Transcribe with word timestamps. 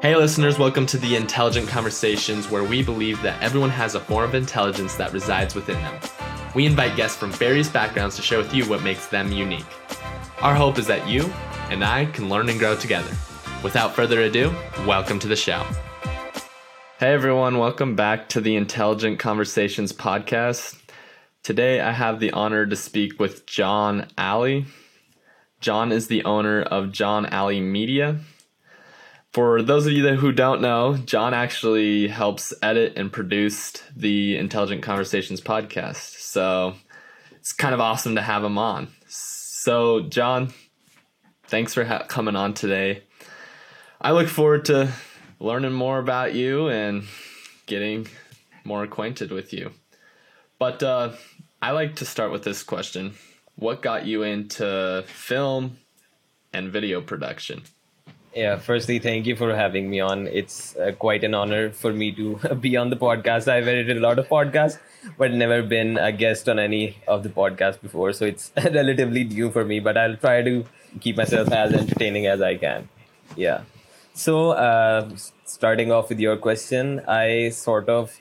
Hey, 0.00 0.14
listeners, 0.14 0.60
welcome 0.60 0.86
to 0.86 0.96
the 0.96 1.16
Intelligent 1.16 1.66
Conversations, 1.66 2.48
where 2.48 2.62
we 2.62 2.84
believe 2.84 3.20
that 3.22 3.42
everyone 3.42 3.70
has 3.70 3.96
a 3.96 4.00
form 4.00 4.28
of 4.28 4.36
intelligence 4.36 4.94
that 4.94 5.12
resides 5.12 5.56
within 5.56 5.74
them. 5.74 6.00
We 6.54 6.66
invite 6.66 6.94
guests 6.94 7.16
from 7.16 7.32
various 7.32 7.68
backgrounds 7.68 8.14
to 8.14 8.22
share 8.22 8.38
with 8.38 8.54
you 8.54 8.64
what 8.68 8.84
makes 8.84 9.08
them 9.08 9.32
unique. 9.32 9.66
Our 10.40 10.54
hope 10.54 10.78
is 10.78 10.86
that 10.86 11.08
you 11.08 11.24
and 11.68 11.84
I 11.84 12.04
can 12.04 12.28
learn 12.28 12.48
and 12.48 12.60
grow 12.60 12.76
together. 12.76 13.10
Without 13.64 13.92
further 13.92 14.20
ado, 14.20 14.54
welcome 14.86 15.18
to 15.18 15.26
the 15.26 15.34
show. 15.34 15.66
Hey, 17.00 17.12
everyone, 17.12 17.58
welcome 17.58 17.96
back 17.96 18.28
to 18.28 18.40
the 18.40 18.54
Intelligent 18.54 19.18
Conversations 19.18 19.92
podcast. 19.92 20.80
Today, 21.42 21.80
I 21.80 21.90
have 21.90 22.20
the 22.20 22.30
honor 22.30 22.66
to 22.66 22.76
speak 22.76 23.18
with 23.18 23.46
John 23.46 24.06
Alley. 24.16 24.66
John 25.60 25.90
is 25.90 26.06
the 26.06 26.24
owner 26.24 26.62
of 26.62 26.92
John 26.92 27.26
Alley 27.26 27.60
Media 27.60 28.20
for 29.32 29.62
those 29.62 29.86
of 29.86 29.92
you 29.92 30.02
that, 30.04 30.16
who 30.16 30.32
don't 30.32 30.60
know, 30.60 30.96
John 30.96 31.34
actually 31.34 32.08
helps 32.08 32.54
edit 32.62 32.94
and 32.96 33.12
produce 33.12 33.72
the 33.94 34.36
Intelligent 34.36 34.82
Conversations 34.82 35.40
podcast. 35.40 36.20
So 36.20 36.74
it's 37.36 37.52
kind 37.52 37.74
of 37.74 37.80
awesome 37.80 38.14
to 38.14 38.22
have 38.22 38.42
him 38.42 38.58
on. 38.58 38.88
So, 39.06 40.00
John, 40.00 40.52
thanks 41.46 41.74
for 41.74 41.84
ha- 41.84 42.04
coming 42.08 42.36
on 42.36 42.54
today. 42.54 43.02
I 44.00 44.12
look 44.12 44.28
forward 44.28 44.64
to 44.66 44.92
learning 45.40 45.72
more 45.72 45.98
about 45.98 46.34
you 46.34 46.68
and 46.68 47.04
getting 47.66 48.06
more 48.64 48.82
acquainted 48.82 49.30
with 49.30 49.52
you. 49.52 49.72
But 50.58 50.82
uh, 50.82 51.12
I 51.60 51.72
like 51.72 51.96
to 51.96 52.04
start 52.04 52.32
with 52.32 52.44
this 52.44 52.62
question 52.62 53.14
What 53.56 53.82
got 53.82 54.06
you 54.06 54.22
into 54.22 55.04
film 55.06 55.78
and 56.52 56.70
video 56.72 57.00
production? 57.00 57.62
Yeah, 58.38 58.56
firstly, 58.56 59.00
thank 59.00 59.26
you 59.26 59.34
for 59.34 59.52
having 59.52 59.90
me 59.90 59.98
on. 59.98 60.28
It's 60.28 60.76
uh, 60.76 60.92
quite 60.92 61.24
an 61.24 61.34
honor 61.34 61.70
for 61.70 61.92
me 61.92 62.12
to 62.12 62.36
be 62.60 62.76
on 62.76 62.88
the 62.88 62.96
podcast. 62.96 63.48
I've 63.48 63.66
edited 63.66 63.96
a 63.96 64.00
lot 64.00 64.20
of 64.20 64.28
podcasts, 64.28 64.78
but 65.16 65.32
never 65.32 65.60
been 65.60 65.98
a 65.98 66.12
guest 66.12 66.48
on 66.48 66.60
any 66.60 66.98
of 67.08 67.24
the 67.24 67.30
podcasts 67.30 67.80
before. 67.80 68.12
So 68.12 68.26
it's 68.26 68.52
relatively 68.56 69.24
new 69.24 69.50
for 69.50 69.64
me, 69.64 69.80
but 69.80 69.98
I'll 69.98 70.16
try 70.16 70.42
to 70.42 70.64
keep 71.00 71.16
myself 71.16 71.50
as 71.50 71.72
entertaining 71.72 72.28
as 72.28 72.40
I 72.40 72.54
can. 72.56 72.88
Yeah. 73.34 73.62
So, 74.14 74.50
uh, 74.50 75.10
starting 75.44 75.90
off 75.90 76.08
with 76.08 76.20
your 76.20 76.36
question, 76.36 77.00
I 77.08 77.48
sort 77.48 77.88
of 77.88 78.16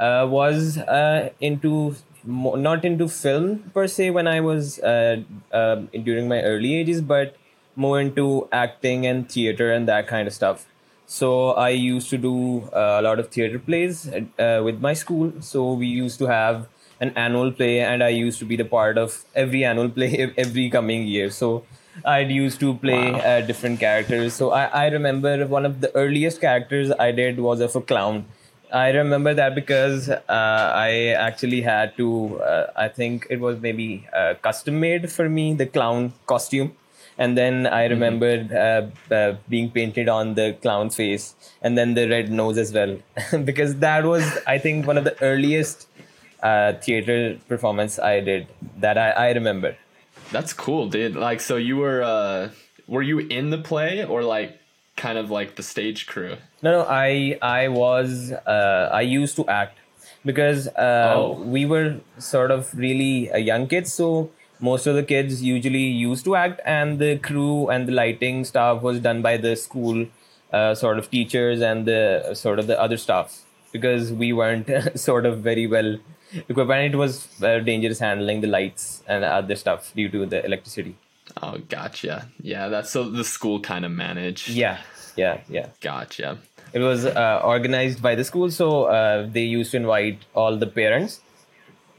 uh, 0.00 0.26
was 0.28 0.78
uh, 0.78 1.30
into 1.40 1.94
not 2.24 2.84
into 2.84 3.06
film 3.06 3.70
per 3.72 3.86
se 3.86 4.10
when 4.10 4.26
I 4.26 4.40
was 4.40 4.80
uh, 4.80 5.22
um, 5.52 5.90
during 6.02 6.26
my 6.26 6.42
early 6.42 6.74
ages, 6.74 7.02
but 7.02 7.36
more 7.76 8.00
into 8.00 8.48
acting 8.52 9.06
and 9.06 9.30
theater 9.30 9.72
and 9.72 9.88
that 9.88 10.06
kind 10.06 10.28
of 10.28 10.34
stuff. 10.34 10.66
So 11.06 11.50
I 11.50 11.70
used 11.70 12.08
to 12.10 12.18
do 12.18 12.68
uh, 12.72 12.98
a 13.00 13.02
lot 13.02 13.18
of 13.18 13.28
theater 13.28 13.58
plays 13.58 14.08
uh, 14.08 14.62
with 14.64 14.80
my 14.80 14.94
school. 14.94 15.32
So 15.40 15.74
we 15.74 15.86
used 15.86 16.18
to 16.20 16.26
have 16.26 16.68
an 17.00 17.12
annual 17.16 17.52
play, 17.52 17.80
and 17.80 18.02
I 18.02 18.08
used 18.08 18.38
to 18.38 18.44
be 18.44 18.56
the 18.56 18.64
part 18.64 18.96
of 18.96 19.24
every 19.34 19.64
annual 19.64 19.90
play 19.90 20.32
every 20.38 20.70
coming 20.70 21.06
year. 21.06 21.30
So 21.30 21.64
I'd 22.04 22.30
used 22.30 22.60
to 22.60 22.74
play 22.74 23.12
wow. 23.12 23.18
uh, 23.18 23.40
different 23.42 23.80
characters. 23.80 24.34
So 24.34 24.50
I, 24.50 24.64
I 24.64 24.88
remember 24.88 25.46
one 25.46 25.66
of 25.66 25.80
the 25.80 25.94
earliest 25.94 26.40
characters 26.40 26.90
I 26.92 27.12
did 27.12 27.38
was 27.38 27.60
of 27.60 27.76
a 27.76 27.80
clown. 27.80 28.24
I 28.72 28.90
remember 28.90 29.34
that 29.34 29.54
because 29.54 30.08
uh, 30.08 30.20
I 30.28 31.14
actually 31.16 31.60
had 31.60 31.96
to, 31.96 32.40
uh, 32.40 32.72
I 32.74 32.88
think 32.88 33.26
it 33.30 33.38
was 33.38 33.60
maybe 33.60 34.08
uh, 34.12 34.34
custom 34.42 34.80
made 34.80 35.12
for 35.12 35.28
me, 35.28 35.54
the 35.54 35.66
clown 35.66 36.12
costume 36.26 36.74
and 37.18 37.36
then 37.38 37.66
I 37.66 37.84
mm-hmm. 37.84 37.94
remembered 37.94 38.52
uh, 38.52 38.86
uh, 39.10 39.36
being 39.48 39.70
painted 39.70 40.08
on 40.08 40.34
the 40.34 40.56
clown 40.60 40.90
face, 40.90 41.34
and 41.62 41.78
then 41.78 41.94
the 41.94 42.08
red 42.08 42.30
nose 42.30 42.58
as 42.58 42.72
well, 42.72 42.98
because 43.44 43.76
that 43.76 44.04
was, 44.04 44.24
I 44.46 44.58
think, 44.58 44.86
one 44.86 44.98
of 44.98 45.04
the 45.04 45.20
earliest 45.22 45.88
uh, 46.42 46.74
theater 46.74 47.38
performance 47.48 47.98
I 47.98 48.20
did 48.20 48.46
that 48.78 48.98
I, 48.98 49.10
I 49.10 49.32
remember. 49.32 49.76
That's 50.30 50.52
cool, 50.52 50.88
dude. 50.88 51.16
Like, 51.16 51.40
so 51.40 51.56
you 51.56 51.76
were, 51.76 52.02
uh, 52.02 52.50
were 52.86 53.02
you 53.02 53.20
in 53.20 53.50
the 53.50 53.58
play 53.58 54.04
or 54.04 54.22
like 54.22 54.58
kind 54.96 55.18
of 55.18 55.30
like 55.30 55.56
the 55.56 55.62
stage 55.62 56.06
crew? 56.06 56.36
No, 56.62 56.82
no. 56.82 56.86
I, 56.88 57.38
I 57.40 57.68
was, 57.68 58.32
uh, 58.32 58.90
I 58.92 59.02
used 59.02 59.36
to 59.36 59.46
act 59.48 59.78
because 60.24 60.66
uh, 60.68 61.14
oh. 61.16 61.40
we 61.42 61.66
were 61.66 62.00
sort 62.18 62.50
of 62.50 62.74
really 62.74 63.30
young 63.40 63.66
kids, 63.66 63.92
so 63.92 64.30
most 64.60 64.86
of 64.86 64.94
the 64.94 65.02
kids 65.02 65.42
usually 65.42 65.84
used 65.84 66.24
to 66.24 66.36
act 66.36 66.60
and 66.64 66.98
the 66.98 67.18
crew 67.18 67.68
and 67.68 67.88
the 67.88 67.92
lighting 67.92 68.44
stuff 68.44 68.82
was 68.82 69.00
done 69.00 69.22
by 69.22 69.36
the 69.36 69.56
school 69.56 70.06
uh, 70.52 70.74
sort 70.74 70.98
of 70.98 71.10
teachers 71.10 71.60
and 71.60 71.86
the 71.86 72.34
sort 72.34 72.58
of 72.58 72.66
the 72.66 72.80
other 72.80 72.96
staff 72.96 73.42
because 73.72 74.12
we 74.12 74.32
weren't 74.32 74.70
sort 74.98 75.26
of 75.26 75.40
very 75.40 75.66
well 75.66 75.98
equipped 76.48 76.70
and 76.70 76.94
it 76.94 76.96
was 76.96 77.28
uh, 77.42 77.58
dangerous 77.58 77.98
handling 77.98 78.40
the 78.40 78.46
lights 78.46 79.02
and 79.08 79.24
other 79.24 79.56
stuff 79.56 79.92
due 79.94 80.08
to 80.08 80.26
the 80.26 80.44
electricity. 80.44 80.96
Oh 81.42 81.58
gotcha. 81.68 82.28
Yeah 82.40 82.68
that's 82.68 82.90
so 82.90 83.08
the 83.10 83.24
school 83.24 83.60
kind 83.60 83.84
of 83.84 83.90
managed. 83.90 84.48
Yeah 84.48 84.78
yeah 85.16 85.40
yeah. 85.48 85.68
Gotcha. 85.80 86.38
It 86.72 86.80
was 86.80 87.06
uh, 87.06 87.40
organized 87.44 88.02
by 88.02 88.14
the 88.14 88.24
school 88.24 88.50
so 88.50 88.84
uh, 88.84 89.26
they 89.30 89.42
used 89.42 89.72
to 89.72 89.76
invite 89.78 90.20
all 90.34 90.56
the 90.56 90.66
parents 90.66 91.20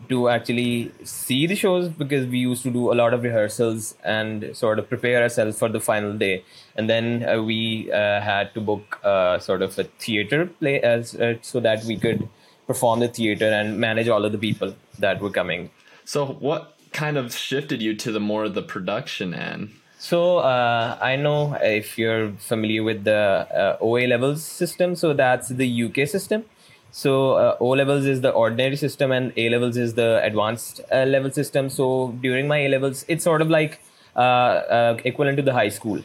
to 0.09 0.29
actually 0.29 0.91
see 1.03 1.47
the 1.47 1.55
shows 1.55 1.89
because 1.89 2.27
we 2.27 2.39
used 2.39 2.63
to 2.63 2.69
do 2.69 2.91
a 2.91 2.95
lot 2.95 3.13
of 3.13 3.23
rehearsals 3.23 3.95
and 4.03 4.55
sort 4.55 4.77
of 4.77 4.87
prepare 4.87 5.23
ourselves 5.23 5.57
for 5.57 5.69
the 5.69 5.79
final 5.79 6.13
day. 6.13 6.43
And 6.75 6.89
then 6.89 7.27
uh, 7.27 7.41
we 7.41 7.91
uh, 7.91 8.21
had 8.21 8.53
to 8.53 8.61
book 8.61 8.99
uh, 9.03 9.39
sort 9.39 9.61
of 9.61 9.77
a 9.79 9.85
theater 9.85 10.45
play 10.45 10.81
as 10.81 11.15
uh, 11.15 11.35
so 11.41 11.59
that 11.61 11.83
we 11.85 11.97
could 11.97 12.27
perform 12.67 12.99
the 12.99 13.07
theater 13.07 13.47
and 13.47 13.79
manage 13.79 14.07
all 14.07 14.25
of 14.25 14.31
the 14.31 14.37
people 14.37 14.75
that 14.99 15.21
were 15.21 15.29
coming. 15.29 15.71
So 16.03 16.25
what 16.25 16.75
kind 16.91 17.17
of 17.17 17.33
shifted 17.33 17.81
you 17.81 17.95
to 17.95 18.11
the 18.11 18.19
more 18.19 18.47
the 18.49 18.61
production 18.61 19.33
end? 19.33 19.71
So 19.97 20.37
uh, 20.37 20.97
I 21.01 21.15
know 21.15 21.57
if 21.61 21.97
you're 21.97 22.31
familiar 22.33 22.83
with 22.83 23.05
the 23.05 23.47
uh, 23.49 23.77
OA 23.81 24.07
levels 24.07 24.43
system, 24.43 24.95
so 24.95 25.13
that's 25.13 25.49
the 25.49 25.83
UK 25.83 26.07
system. 26.07 26.45
So 26.91 27.33
uh, 27.33 27.57
O 27.59 27.69
levels 27.69 28.05
is 28.05 28.21
the 28.21 28.31
ordinary 28.31 28.75
system, 28.75 29.11
and 29.11 29.33
A 29.37 29.49
levels 29.49 29.77
is 29.77 29.95
the 29.95 30.23
advanced 30.23 30.81
uh, 30.91 31.03
level 31.03 31.31
system. 31.31 31.69
So 31.69 32.15
during 32.21 32.47
my 32.47 32.59
A 32.59 32.69
levels, 32.69 33.05
it's 33.07 33.23
sort 33.23 33.41
of 33.41 33.49
like 33.49 33.81
uh, 34.15 34.19
uh, 34.19 34.97
equivalent 35.03 35.37
to 35.37 35.43
the 35.43 35.53
high 35.53 35.69
school 35.69 36.01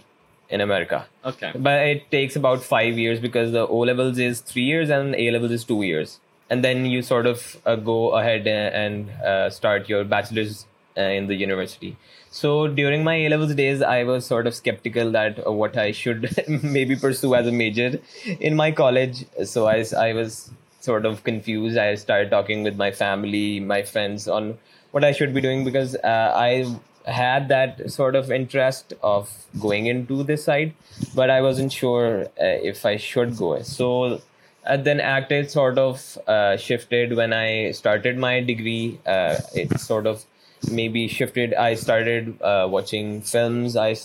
in 0.48 0.60
America. 0.60 1.06
Okay. 1.24 1.52
But 1.54 1.86
it 1.86 2.10
takes 2.10 2.34
about 2.34 2.62
five 2.62 2.98
years 2.98 3.20
because 3.20 3.52
the 3.52 3.66
O 3.66 3.78
levels 3.78 4.18
is 4.18 4.40
three 4.40 4.64
years 4.64 4.90
and 4.90 5.14
A 5.14 5.30
levels 5.30 5.52
is 5.52 5.64
two 5.64 5.82
years, 5.82 6.18
and 6.48 6.64
then 6.64 6.86
you 6.86 7.02
sort 7.02 7.26
of 7.26 7.56
uh, 7.66 7.76
go 7.76 8.10
ahead 8.14 8.46
and 8.48 9.10
uh, 9.10 9.48
start 9.50 9.88
your 9.88 10.04
bachelor's 10.04 10.66
in 10.96 11.28
the 11.28 11.34
university. 11.34 11.96
So 12.30 12.68
during 12.68 13.02
my 13.02 13.14
A 13.14 13.28
levels 13.28 13.54
days, 13.54 13.82
I 13.82 14.04
was 14.04 14.26
sort 14.26 14.46
of 14.46 14.54
skeptical 14.54 15.10
that 15.12 15.52
what 15.52 15.76
I 15.76 15.92
should 15.92 16.32
maybe 16.62 16.96
pursue 16.96 17.34
as 17.34 17.46
a 17.46 17.52
major 17.52 18.00
in 18.38 18.54
my 18.56 18.70
college. 18.70 19.24
So 19.44 19.66
I, 19.66 19.84
I 19.98 20.12
was 20.12 20.50
sort 20.80 21.06
of 21.06 21.24
confused. 21.24 21.78
I 21.78 21.94
started 21.94 22.30
talking 22.30 22.62
with 22.62 22.76
my 22.76 22.90
family, 22.90 23.60
my 23.60 23.82
friends 23.82 24.28
on 24.28 24.58
what 24.90 25.04
I 25.04 25.12
should 25.12 25.32
be 25.32 25.40
doing 25.40 25.64
because 25.64 25.94
uh, 25.96 26.32
I 26.34 26.66
had 27.06 27.48
that 27.48 27.90
sort 27.90 28.14
of 28.14 28.30
interest 28.30 28.92
of 29.02 29.30
going 29.58 29.86
into 29.86 30.22
this 30.22 30.44
side, 30.44 30.74
but 31.14 31.30
I 31.30 31.40
wasn't 31.40 31.72
sure 31.72 32.24
uh, 32.24 32.28
if 32.38 32.84
I 32.84 32.96
should 32.96 33.36
go. 33.36 33.62
So 33.62 34.20
uh, 34.66 34.76
then 34.76 35.00
acted 35.00 35.50
sort 35.50 35.78
of 35.78 36.18
uh, 36.26 36.56
shifted 36.56 37.16
when 37.16 37.32
I 37.32 37.70
started 37.72 38.18
my 38.18 38.40
degree. 38.40 38.98
Uh, 39.06 39.36
it 39.54 39.78
sort 39.80 40.06
of 40.06 40.24
maybe 40.70 41.08
shifted. 41.08 41.54
I 41.54 41.74
started 41.74 42.40
uh, 42.42 42.68
watching 42.70 43.22
films. 43.22 43.76
I 43.76 43.96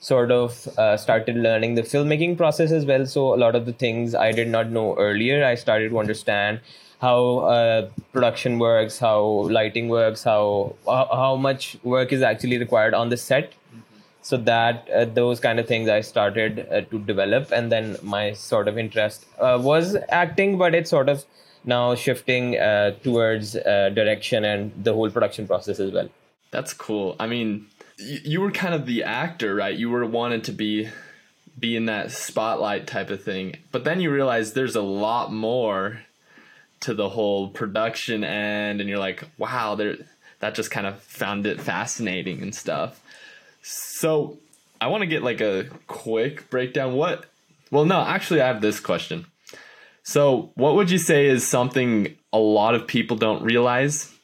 sort 0.00 0.30
of 0.30 0.68
uh, 0.78 0.96
started 0.96 1.36
learning 1.36 1.74
the 1.74 1.82
filmmaking 1.82 2.36
process 2.36 2.70
as 2.70 2.86
well. 2.86 3.06
So 3.06 3.34
a 3.34 3.36
lot 3.36 3.54
of 3.54 3.66
the 3.66 3.72
things 3.72 4.14
I 4.14 4.32
did 4.32 4.48
not 4.48 4.70
know 4.70 4.96
earlier, 4.96 5.44
I 5.44 5.54
started 5.56 5.90
to 5.90 5.98
understand 5.98 6.60
how 7.00 7.38
uh, 7.38 7.88
production 8.12 8.58
works, 8.58 8.98
how 8.98 9.20
lighting 9.22 9.88
works, 9.88 10.22
how 10.22 10.74
how 10.86 11.36
much 11.36 11.76
work 11.82 12.12
is 12.12 12.22
actually 12.22 12.58
required 12.58 12.94
on 12.94 13.08
the 13.08 13.16
set. 13.16 13.52
So 14.22 14.36
that 14.36 14.88
uh, 14.90 15.04
those 15.06 15.40
kind 15.40 15.58
of 15.58 15.66
things 15.66 15.88
I 15.88 16.00
started 16.02 16.66
uh, 16.70 16.82
to 16.82 16.98
develop, 16.98 17.50
and 17.50 17.72
then 17.72 17.96
my 18.02 18.32
sort 18.32 18.68
of 18.68 18.76
interest 18.76 19.26
uh, 19.40 19.58
was 19.60 19.96
acting, 20.10 20.58
but 20.58 20.74
it's 20.74 20.90
sort 20.90 21.08
of 21.08 21.24
now 21.64 21.94
shifting 21.94 22.58
uh, 22.58 22.90
towards 23.02 23.52
direction 23.52 24.44
and 24.44 24.72
the 24.84 24.92
whole 24.92 25.10
production 25.10 25.46
process 25.46 25.80
as 25.80 25.92
well. 25.92 26.08
That's 26.50 26.72
cool. 26.72 27.16
I 27.18 27.26
mean, 27.26 27.66
you 27.98 28.40
were 28.40 28.50
kind 28.50 28.74
of 28.74 28.86
the 28.86 29.04
actor, 29.04 29.54
right? 29.54 29.76
You 29.76 29.90
were 29.90 30.06
wanted 30.06 30.44
to 30.44 30.52
be 30.52 30.88
be 31.58 31.76
in 31.76 31.86
that 31.86 32.12
spotlight 32.12 32.86
type 32.86 33.10
of 33.10 33.22
thing. 33.22 33.56
But 33.72 33.82
then 33.82 34.00
you 34.00 34.12
realize 34.12 34.52
there's 34.52 34.76
a 34.76 34.82
lot 34.82 35.32
more 35.32 36.02
to 36.80 36.94
the 36.94 37.08
whole 37.08 37.48
production 37.48 38.22
end 38.22 38.80
and 38.80 38.88
you're 38.88 38.98
like, 38.98 39.24
wow, 39.38 39.74
there 39.74 39.96
that 40.38 40.54
just 40.54 40.70
kind 40.70 40.86
of 40.86 41.00
found 41.00 41.46
it 41.46 41.60
fascinating 41.60 42.42
and 42.42 42.54
stuff. 42.54 43.00
So, 43.62 44.38
I 44.80 44.86
want 44.86 45.00
to 45.00 45.06
get 45.06 45.24
like 45.24 45.40
a 45.40 45.66
quick 45.88 46.48
breakdown 46.48 46.94
what 46.94 47.26
Well, 47.72 47.84
no, 47.84 48.00
actually, 48.00 48.40
I 48.40 48.46
have 48.46 48.60
this 48.60 48.78
question. 48.78 49.26
So, 50.04 50.52
what 50.54 50.76
would 50.76 50.90
you 50.90 50.98
say 50.98 51.26
is 51.26 51.44
something 51.44 52.14
a 52.32 52.38
lot 52.38 52.76
of 52.76 52.86
people 52.86 53.16
don't 53.16 53.42
realize 53.42 54.14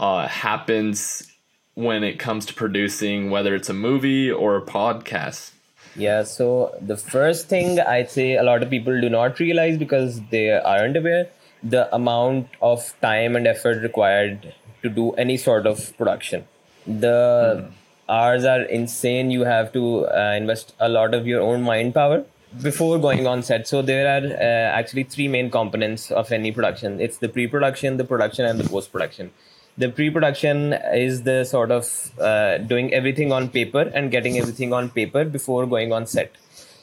uh, 0.00 0.26
happens 0.26 1.30
when 1.78 2.02
it 2.02 2.18
comes 2.18 2.44
to 2.44 2.52
producing, 2.52 3.30
whether 3.30 3.54
it's 3.54 3.68
a 3.70 3.72
movie 3.72 4.28
or 4.28 4.56
a 4.56 4.60
podcast? 4.60 5.52
Yeah, 5.94 6.24
so 6.24 6.74
the 6.80 6.96
first 6.96 7.48
thing 7.48 7.78
I'd 7.78 8.10
say 8.10 8.34
a 8.34 8.42
lot 8.42 8.64
of 8.64 8.70
people 8.70 9.00
do 9.00 9.08
not 9.08 9.38
realize 9.38 9.78
because 9.78 10.20
they 10.32 10.50
aren't 10.50 10.96
aware 10.96 11.28
the 11.62 11.82
amount 11.94 12.48
of 12.60 12.92
time 13.00 13.36
and 13.36 13.46
effort 13.46 13.80
required 13.80 14.52
to 14.82 14.88
do 14.88 15.12
any 15.12 15.36
sort 15.36 15.68
of 15.68 15.96
production. 15.96 16.48
The 16.84 17.68
mm. 17.68 17.72
hours 18.08 18.44
are 18.44 18.62
insane. 18.62 19.30
You 19.30 19.44
have 19.44 19.72
to 19.74 20.06
uh, 20.08 20.34
invest 20.36 20.74
a 20.80 20.88
lot 20.88 21.14
of 21.14 21.28
your 21.28 21.42
own 21.42 21.62
mind 21.62 21.94
power 21.94 22.24
before 22.60 22.98
going 22.98 23.28
on 23.28 23.44
set. 23.44 23.68
So 23.68 23.82
there 23.82 24.06
are 24.16 24.26
uh, 24.26 24.78
actually 24.80 25.04
three 25.04 25.28
main 25.28 25.48
components 25.48 26.10
of 26.10 26.32
any 26.32 26.50
production. 26.50 27.00
It's 27.00 27.18
the 27.18 27.28
pre-production, 27.28 27.98
the 27.98 28.04
production, 28.04 28.46
and 28.46 28.58
the 28.58 28.68
post-production 28.68 29.30
the 29.78 29.88
pre-production 29.88 30.72
is 30.92 31.22
the 31.22 31.44
sort 31.44 31.70
of 31.70 31.86
uh, 32.20 32.58
doing 32.58 32.92
everything 32.92 33.32
on 33.32 33.48
paper 33.48 33.82
and 33.94 34.10
getting 34.10 34.36
everything 34.36 34.72
on 34.72 34.90
paper 34.90 35.24
before 35.24 35.66
going 35.66 35.92
on 35.92 36.06
set. 36.06 36.32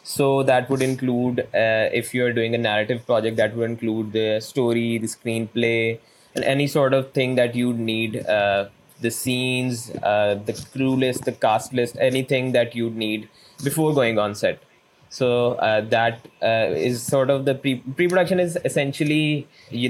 So 0.04 0.44
that 0.44 0.70
would 0.70 0.82
include 0.82 1.42
uh, 1.42 1.90
if 2.02 2.14
you're 2.14 2.32
doing 2.32 2.56
a 2.56 2.58
narrative 2.58 3.06
project 3.06 3.38
that 3.38 3.56
would 3.56 3.70
include 3.70 4.14
the 4.14 4.40
story 4.40 4.98
the 4.98 5.08
screenplay 5.08 6.00
and 6.36 6.44
any 6.44 6.68
sort 6.68 6.94
of 6.94 7.12
thing 7.12 7.36
that 7.36 7.56
you 7.56 7.74
need 7.74 8.26
uh, 8.28 8.70
the 9.02 9.12
scenes 9.12 9.90
uh, 10.04 10.40
the 10.46 10.54
crew 10.74 10.96
list 10.96 11.26
the 11.26 11.32
cast 11.32 11.74
list 11.74 11.98
anything 12.00 12.52
that 12.52 12.76
you 12.76 12.90
need 12.92 13.28
before 13.64 13.94
going 13.94 14.20
on 14.20 14.36
set 14.36 14.62
so 15.16 15.54
uh, 15.54 15.80
that 15.92 16.28
uh, 16.44 16.76
is 16.76 17.02
sort 17.02 17.30
of 17.30 17.46
the 17.46 17.56
pre 17.56 17.76
pre-production 17.76 18.38
is 18.38 18.58
essentially 18.66 19.48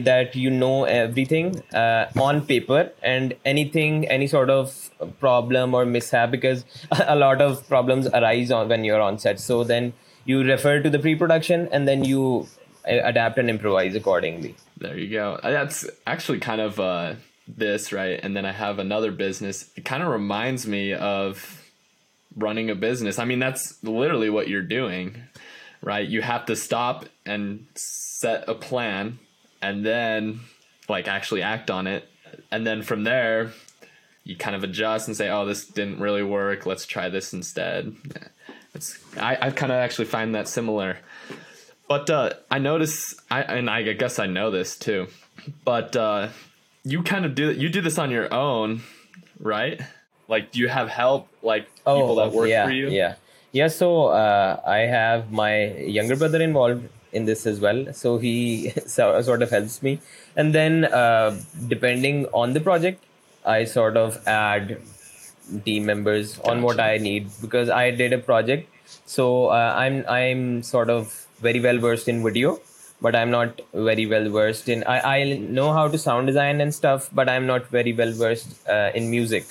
that 0.10 0.36
you 0.36 0.52
know 0.52 0.84
everything 0.84 1.48
uh, 1.74 2.06
on 2.16 2.46
paper 2.46 2.92
and 3.02 3.34
anything 3.44 4.08
any 4.08 4.28
sort 4.28 4.52
of 4.52 4.92
problem 5.20 5.74
or 5.74 5.84
mishap 5.84 6.30
because 6.30 6.64
a 7.08 7.16
lot 7.16 7.42
of 7.42 7.68
problems 7.68 8.08
arise 8.14 8.52
on 8.52 8.70
when 8.70 8.84
you're 8.84 9.02
on 9.02 9.18
set. 9.18 9.40
So 9.40 9.64
then 9.64 9.94
you 10.26 10.44
refer 10.44 10.80
to 10.84 10.92
the 10.92 11.00
pre-production 11.00 11.70
and 11.72 11.88
then 11.88 12.04
you 12.04 12.48
uh, 12.88 13.00
adapt 13.04 13.40
and 13.40 13.50
improvise 13.50 13.96
accordingly. 13.96 14.56
There 14.78 14.96
you 14.96 15.10
go. 15.10 15.40
Uh, 15.42 15.50
that's 15.50 15.90
actually 16.06 16.40
kind 16.40 16.62
of 16.62 16.80
uh, 16.80 17.16
this 17.48 17.92
right, 17.92 18.20
and 18.22 18.38
then 18.38 18.46
I 18.46 18.52
have 18.52 18.78
another 18.78 19.12
business. 19.12 19.72
It 19.76 19.86
kind 19.86 20.04
of 20.04 20.10
reminds 20.10 20.68
me 20.68 20.94
of 20.94 21.55
running 22.36 22.70
a 22.70 22.76
business. 22.76 23.20
I 23.20 23.26
mean, 23.26 23.40
that's 23.40 23.82
literally 23.84 24.30
what 24.30 24.48
you're 24.48 24.62
doing, 24.62 25.24
right? 25.82 26.08
You 26.08 26.22
have 26.22 26.46
to 26.48 26.56
stop 26.56 27.06
and 27.26 27.66
set 27.76 28.48
a 28.48 28.56
plan 28.56 29.20
and 29.62 29.86
then 29.86 30.42
like 30.90 31.08
actually 31.08 31.42
act 31.42 31.72
on 31.72 31.88
it. 31.88 32.08
And 32.52 32.66
then 32.66 32.84
from 32.84 33.04
there, 33.04 33.52
you 34.24 34.36
kind 34.36 34.56
of 34.56 34.64
adjust 34.64 35.08
and 35.08 35.16
say, 35.16 35.30
oh, 35.30 35.46
this 35.46 35.66
didn't 35.66 36.00
really 36.00 36.24
work. 36.24 36.66
Let's 36.66 36.86
try 36.86 37.10
this 37.10 37.34
instead. 37.34 37.96
It's, 38.74 39.00
I, 39.18 39.38
I 39.40 39.52
kind 39.52 39.72
of 39.72 39.78
actually 39.78 40.06
find 40.06 40.36
that 40.36 40.48
similar. 40.48 40.98
But 41.88 42.10
uh, 42.10 42.34
I 42.50 42.60
notice, 42.60 43.16
I, 43.30 43.44
and 43.44 43.70
I 43.70 43.84
guess 43.94 44.20
I 44.20 44.26
know 44.26 44.50
this 44.52 44.78
too, 44.78 45.08
but 45.64 45.96
uh, 45.96 46.30
you 46.84 47.04
kind 47.04 47.26
of 47.26 47.36
do 47.36 47.52
you 47.52 47.70
do 47.70 47.82
this 47.82 48.00
on 48.00 48.10
your 48.10 48.34
own, 48.34 48.82
right? 49.40 49.80
Like, 50.28 50.52
do 50.52 50.60
you 50.60 50.68
have 50.68 50.90
help, 50.90 51.28
like 51.44 51.70
oh, 51.86 52.00
people 52.00 52.16
that 52.16 52.32
work 52.32 52.50
yeah, 52.50 52.66
for 52.66 52.72
you? 52.72 52.90
Yeah, 52.90 53.16
yeah. 53.52 53.68
So 53.68 54.08
uh, 54.08 54.60
I 54.66 54.80
have 54.80 55.32
my 55.32 55.74
younger 55.78 56.16
brother 56.16 56.42
involved 56.42 56.90
in 57.12 57.26
this 57.26 57.46
as 57.46 57.60
well, 57.60 57.94
so 57.94 58.18
he 58.18 58.70
sort 58.86 59.42
of 59.42 59.50
helps 59.50 59.82
me. 59.84 60.00
And 60.36 60.54
then, 60.54 60.86
uh, 60.86 61.40
depending 61.68 62.26
on 62.34 62.54
the 62.54 62.60
project, 62.60 63.04
I 63.46 63.66
sort 63.66 63.98
of 63.98 64.28
add 64.28 64.82
team 65.64 65.86
members 65.86 66.38
gotcha. 66.38 66.52
on 66.52 66.62
what 66.64 66.80
I 66.80 66.98
need 66.98 67.30
because 67.42 67.70
I 67.70 67.92
did 67.92 68.14
a 68.14 68.18
project. 68.18 68.70
So 69.06 69.48
uh, 69.48 69.74
I'm 69.78 70.04
I'm 70.08 70.64
sort 70.64 70.90
of 70.90 71.28
very 71.40 71.60
well 71.60 71.78
versed 71.78 72.08
in 72.08 72.24
video, 72.24 72.60
but 73.00 73.16
I'm 73.16 73.30
not 73.30 73.62
very 73.74 74.08
well 74.08 74.28
versed 74.30 74.70
in. 74.70 74.84
I, 74.86 74.98
I 75.18 75.38
know 75.38 75.72
how 75.74 75.88
to 75.88 75.98
sound 76.00 76.26
design 76.28 76.62
and 76.62 76.74
stuff, 76.74 77.10
but 77.14 77.30
I'm 77.30 77.46
not 77.46 77.68
very 77.68 77.94
well 77.94 78.12
versed 78.12 78.68
uh, 78.68 78.92
in 78.96 79.12
music 79.12 79.46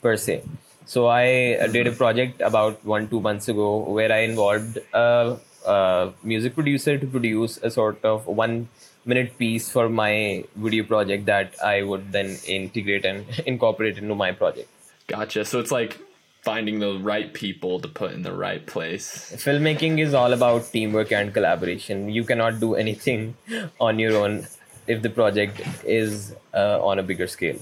per 0.00 0.16
se. 0.16 0.42
So 0.86 1.06
I 1.06 1.66
did 1.68 1.86
a 1.86 1.92
project 1.92 2.40
about 2.40 2.84
one 2.84 3.08
two 3.08 3.20
months 3.20 3.48
ago 3.48 3.78
where 3.78 4.10
I 4.10 4.20
involved 4.20 4.78
a, 4.94 5.36
a 5.66 6.12
music 6.22 6.54
producer 6.54 6.96
to 6.96 7.06
produce 7.06 7.58
a 7.58 7.70
sort 7.70 8.04
of 8.04 8.26
one 8.26 8.68
minute 9.04 9.36
piece 9.38 9.70
for 9.70 9.88
my 9.88 10.44
video 10.56 10.84
project 10.84 11.26
that 11.26 11.54
I 11.62 11.82
would 11.82 12.12
then 12.12 12.36
integrate 12.46 13.04
and 13.04 13.26
incorporate 13.46 13.98
into 13.98 14.14
my 14.14 14.32
project. 14.32 14.68
Gotcha. 15.06 15.44
So 15.44 15.60
it's 15.60 15.70
like 15.70 15.98
finding 16.42 16.78
the 16.78 16.98
right 16.98 17.32
people 17.34 17.80
to 17.80 17.88
put 17.88 18.12
in 18.12 18.22
the 18.22 18.32
right 18.32 18.64
place. 18.66 19.32
Filmmaking 19.36 19.98
is 19.98 20.14
all 20.14 20.32
about 20.32 20.70
teamwork 20.72 21.12
and 21.12 21.34
collaboration. 21.34 22.08
You 22.08 22.24
cannot 22.24 22.60
do 22.60 22.74
anything 22.74 23.36
on 23.80 23.98
your 23.98 24.16
own 24.16 24.46
if 24.86 25.02
the 25.02 25.10
project 25.10 25.60
is 25.84 26.34
uh, 26.54 26.82
on 26.82 26.98
a 26.98 27.02
bigger 27.02 27.26
scale. 27.26 27.58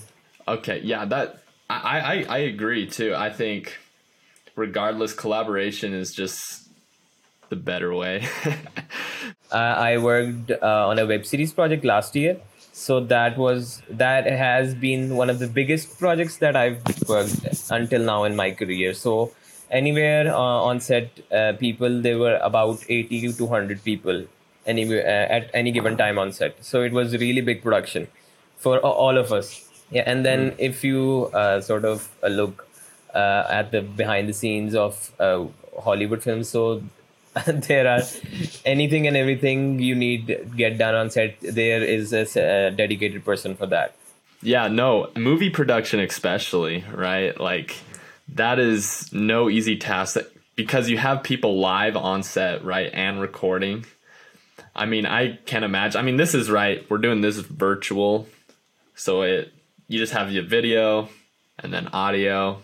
Okay, 0.46 0.80
yeah, 0.84 1.04
that 1.04 1.42
I, 1.68 1.98
I, 1.98 2.26
I 2.28 2.38
agree 2.38 2.86
too. 2.86 3.14
I 3.14 3.30
think 3.30 3.78
regardless, 4.54 5.12
collaboration 5.12 5.92
is 5.92 6.14
just 6.14 6.68
the 7.48 7.56
better 7.56 7.94
way. 7.94 8.26
uh, 9.52 9.56
I 9.56 9.98
worked 9.98 10.50
uh, 10.50 10.88
on 10.88 10.98
a 10.98 11.06
web 11.06 11.26
series 11.26 11.52
project 11.52 11.84
last 11.84 12.14
year, 12.14 12.38
so 12.72 13.00
that 13.00 13.36
was 13.36 13.82
that 13.90 14.26
has 14.26 14.74
been 14.74 15.16
one 15.16 15.30
of 15.30 15.38
the 15.38 15.48
biggest 15.48 15.98
projects 15.98 16.36
that 16.38 16.56
I've 16.56 16.82
worked 17.08 17.46
until 17.70 18.02
now 18.02 18.24
in 18.24 18.36
my 18.36 18.52
career. 18.52 18.94
So 18.94 19.32
anywhere 19.70 20.32
uh, 20.32 20.38
on 20.38 20.80
set, 20.80 21.10
uh, 21.32 21.54
people 21.58 22.00
there 22.00 22.18
were 22.18 22.36
about 22.36 22.78
eighty 22.88 23.20
to 23.22 23.32
two 23.32 23.48
hundred 23.48 23.82
people 23.82 24.24
anywhere 24.66 25.04
uh, 25.04 25.34
at 25.34 25.50
any 25.52 25.72
given 25.72 25.96
time 25.96 26.18
on 26.18 26.32
set. 26.32 26.64
So 26.64 26.82
it 26.82 26.92
was 26.92 27.16
really 27.16 27.40
big 27.40 27.62
production 27.62 28.08
for 28.56 28.78
all 28.78 29.18
of 29.18 29.32
us 29.32 29.65
yeah 29.90 30.02
and 30.06 30.24
then 30.24 30.50
mm. 30.50 30.54
if 30.58 30.84
you 30.84 31.30
uh, 31.32 31.60
sort 31.60 31.84
of 31.84 32.08
uh, 32.22 32.28
look 32.28 32.66
uh, 33.14 33.44
at 33.48 33.70
the 33.70 33.82
behind 33.82 34.28
the 34.28 34.32
scenes 34.32 34.74
of 34.74 35.12
uh, 35.20 35.44
hollywood 35.82 36.22
films 36.22 36.48
so 36.48 36.82
there 37.46 37.86
are 37.86 38.02
anything 38.64 39.06
and 39.06 39.16
everything 39.16 39.78
you 39.78 39.94
need 39.94 40.56
get 40.56 40.78
done 40.78 40.94
on 40.94 41.10
set 41.10 41.36
there 41.40 41.82
is 41.82 42.12
a, 42.12 42.22
a 42.22 42.70
dedicated 42.70 43.24
person 43.24 43.54
for 43.54 43.66
that. 43.66 43.94
Yeah 44.42 44.68
no 44.68 45.10
movie 45.16 45.50
production 45.50 46.00
especially 46.00 46.84
right? 46.92 47.38
Like 47.38 47.76
that 48.28 48.58
is 48.58 49.12
no 49.12 49.50
easy 49.50 49.76
task 49.76 50.16
because 50.54 50.88
you 50.88 50.96
have 50.96 51.22
people 51.22 51.58
live 51.58 51.96
on 51.96 52.22
set 52.22 52.64
right 52.64 52.90
and 52.92 53.20
recording. 53.20 53.84
I 54.74 54.86
mean 54.86 55.06
i 55.06 55.36
can't 55.46 55.64
imagine 55.64 55.98
i 55.98 56.02
mean 56.02 56.18
this 56.18 56.34
is 56.34 56.50
right 56.50 56.84
we're 56.90 56.98
doing 56.98 57.22
this 57.22 57.38
virtual 57.38 58.28
so 58.94 59.22
it 59.22 59.52
you 59.88 59.98
just 59.98 60.12
have 60.12 60.30
your 60.32 60.44
video 60.44 61.08
and 61.58 61.72
then 61.72 61.88
audio 61.88 62.62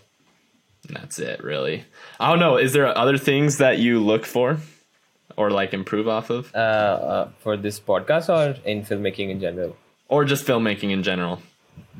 and 0.89 0.97
that's 0.97 1.19
it 1.19 1.43
really. 1.43 1.85
I 2.19 2.29
don't 2.31 2.39
know 2.39 2.57
is 2.57 2.73
there 2.73 2.87
other 2.97 3.19
things 3.19 3.59
that 3.59 3.79
you 3.79 4.01
look 4.01 4.25
for 4.27 4.59
or 5.37 5.51
like 5.51 5.73
improve 5.73 6.09
off 6.09 6.31
of? 6.31 6.53
Uh, 6.55 6.59
uh, 6.59 7.29
for 7.39 7.57
this 7.57 7.81
podcast 7.81 8.29
or 8.29 8.61
in 8.65 8.83
filmmaking 8.83 9.31
in 9.31 9.41
general? 9.41 9.77
Or 10.09 10.25
just 10.25 10.47
filmmaking 10.47 10.91
in 10.91 11.03
general? 11.03 11.41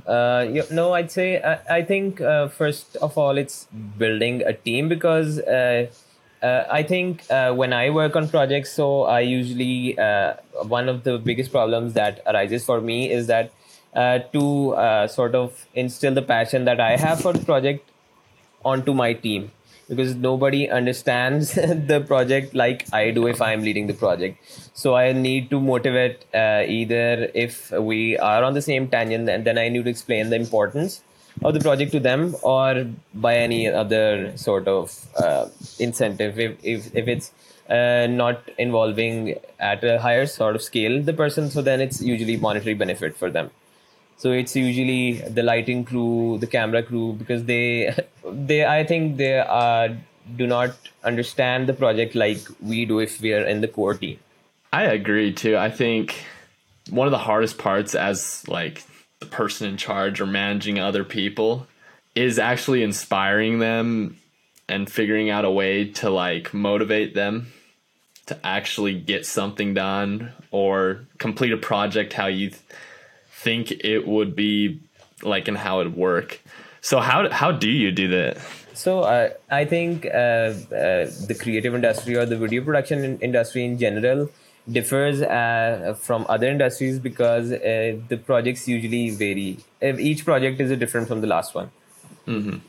Uh, 0.07 0.47
you, 0.51 0.65
no 0.71 0.93
i'd 0.95 1.11
say 1.11 1.41
i, 1.41 1.77
I 1.77 1.83
think 1.83 2.21
uh, 2.21 2.49
first 2.49 2.97
of 2.97 3.17
all 3.17 3.39
it's 3.39 3.69
building 3.99 4.43
a 4.43 4.53
team 4.53 4.89
because 4.89 5.39
uh, 5.39 5.87
uh, 6.43 6.65
I 6.69 6.83
think 6.83 7.25
uh, 7.31 7.53
when 7.55 7.73
I 7.73 7.91
work 7.91 8.17
on 8.17 8.29
projects, 8.29 8.73
so 8.73 9.05
I 9.05 9.21
usually 9.21 9.97
uh, 9.97 10.35
one 10.67 10.89
of 10.89 11.05
the 11.05 11.19
biggest 11.19 11.53
problems 11.53 11.93
that 11.95 12.21
arises 12.27 12.65
for 12.65 12.81
me 12.81 13.11
is 13.11 13.29
that 13.29 13.53
uh, 13.95 14.21
to 14.33 14.75
uh, 14.75 15.07
sort 15.07 15.35
of 15.35 15.67
instill 15.75 16.15
the 16.15 16.23
passion 16.23 16.65
that 16.65 16.81
I 16.81 16.97
have 16.97 17.21
for 17.21 17.33
the 17.33 17.45
project 17.45 17.89
onto 18.65 18.95
my 18.95 19.13
team. 19.13 19.51
Because 19.89 20.15
nobody 20.15 20.71
understands 20.71 21.53
the 21.93 22.03
project 22.07 22.55
like 22.55 22.87
I 22.93 23.11
do 23.11 23.27
if 23.27 23.43
I'm 23.43 23.63
leading 23.63 23.89
the 23.89 23.95
project. 23.95 24.39
So 24.73 24.95
I 24.95 25.13
need 25.13 25.51
to 25.51 25.61
motivate 25.61 26.25
uh, 26.33 26.63
either 26.67 27.31
if 27.35 27.71
we 27.73 28.17
are 28.17 28.43
on 28.43 28.55
the 28.55 28.63
same 28.63 28.89
tangent 28.89 29.29
and 29.29 29.45
then 29.45 29.59
I 29.59 29.69
need 29.69 29.85
to 29.85 29.91
explain 29.91 30.31
the 30.31 30.37
importance 30.37 31.03
of 31.43 31.53
the 31.53 31.61
project 31.61 31.93
to 31.93 32.01
them 32.01 32.37
or 32.43 32.87
by 33.15 33.37
any 33.37 33.69
other 33.69 34.37
sort 34.37 34.69
of 34.69 35.07
uh, 35.17 35.49
incentive. 35.79 36.39
If, 36.39 36.57
if, 36.63 36.95
if 36.95 37.09
it's 37.09 37.33
uh, 37.69 38.07
not 38.09 38.41
involving 38.59 39.39
at 39.59 39.83
a 39.85 39.99
higher 40.01 40.27
sort 40.27 40.55
of 40.55 40.63
scale 40.63 41.03
the 41.03 41.13
person 41.13 41.51
so 41.51 41.63
then 41.63 41.81
it's 41.81 42.03
usually 42.03 42.37
monetary 42.37 42.75
benefit 42.75 43.17
for 43.17 43.31
them 43.31 43.51
so 44.23 44.33
it's 44.41 44.55
usually 44.55 45.21
the 45.37 45.43
lighting 45.43 45.85
crew 45.85 46.39
the 46.41 46.47
camera 46.47 46.83
crew 46.89 47.13
because 47.21 47.45
they 47.45 47.95
they 48.51 48.65
i 48.65 48.85
think 48.85 49.17
they 49.17 49.39
are 49.39 49.89
do 50.37 50.47
not 50.47 50.75
understand 51.05 51.69
the 51.69 51.73
project 51.73 52.15
like 52.15 52.41
we 52.61 52.85
do 52.85 52.99
if 53.01 53.21
we 53.21 53.33
are 53.33 53.45
in 53.45 53.61
the 53.61 53.69
core 53.69 53.95
team. 53.95 54.19
I 54.73 54.85
agree 54.85 55.33
too. 55.33 55.57
I 55.57 55.71
think 55.71 56.25
one 56.91 57.07
of 57.07 57.11
the 57.11 57.19
hardest 57.19 57.59
parts 57.59 57.95
as 57.95 58.47
like 58.49 58.85
the 59.21 59.27
person 59.27 59.69
in 59.69 59.77
charge 59.77 60.21
or 60.21 60.27
managing 60.27 60.79
other 60.79 61.05
people 61.05 61.67
is 62.15 62.39
actually 62.39 62.83
inspiring 62.83 63.59
them 63.59 64.19
and 64.69 64.91
figuring 64.91 65.31
out 65.31 65.45
a 65.45 65.51
way 65.51 65.91
to 65.91 66.11
like 66.11 66.55
motivate 66.55 67.15
them 67.15 67.49
to 68.27 68.47
actually 68.47 68.99
get 68.99 69.27
something 69.27 69.75
done 69.75 70.33
or 70.51 71.07
complete 71.19 71.53
a 71.53 71.57
project 71.57 72.13
how 72.13 72.27
you 72.27 72.51
th- 72.51 72.63
think 73.45 73.71
it 73.71 74.07
would 74.07 74.35
be 74.37 74.81
like 75.23 75.49
and 75.49 75.57
how 75.57 75.81
it 75.81 75.91
work. 75.97 76.41
So 76.81 77.01
how 77.01 77.31
how 77.31 77.53
do 77.53 77.71
you 77.71 77.93
do 77.93 78.09
that? 78.09 78.39
So 78.75 79.01
uh, 79.01 79.31
I 79.51 79.65
think 79.65 80.07
uh, 80.07 80.09
uh, 80.09 80.53
the 81.29 81.37
creative 81.39 81.75
industry 81.75 82.17
or 82.17 82.27
the 82.27 82.37
video 82.37 82.65
production 82.65 83.05
in- 83.05 83.19
industry 83.21 83.65
in 83.65 83.79
general 83.79 84.31
differs 84.71 85.23
uh, 85.23 85.95
from 86.01 86.25
other 86.29 86.49
industries 86.49 86.99
because 86.99 87.53
uh, 87.53 87.99
the 88.09 88.17
projects 88.17 88.67
usually 88.69 89.11
vary. 89.11 89.59
Each 89.83 90.25
project 90.25 90.61
is 90.61 90.77
different 90.79 91.09
from 91.09 91.21
the 91.21 91.27
last 91.27 91.55
one. 91.55 91.71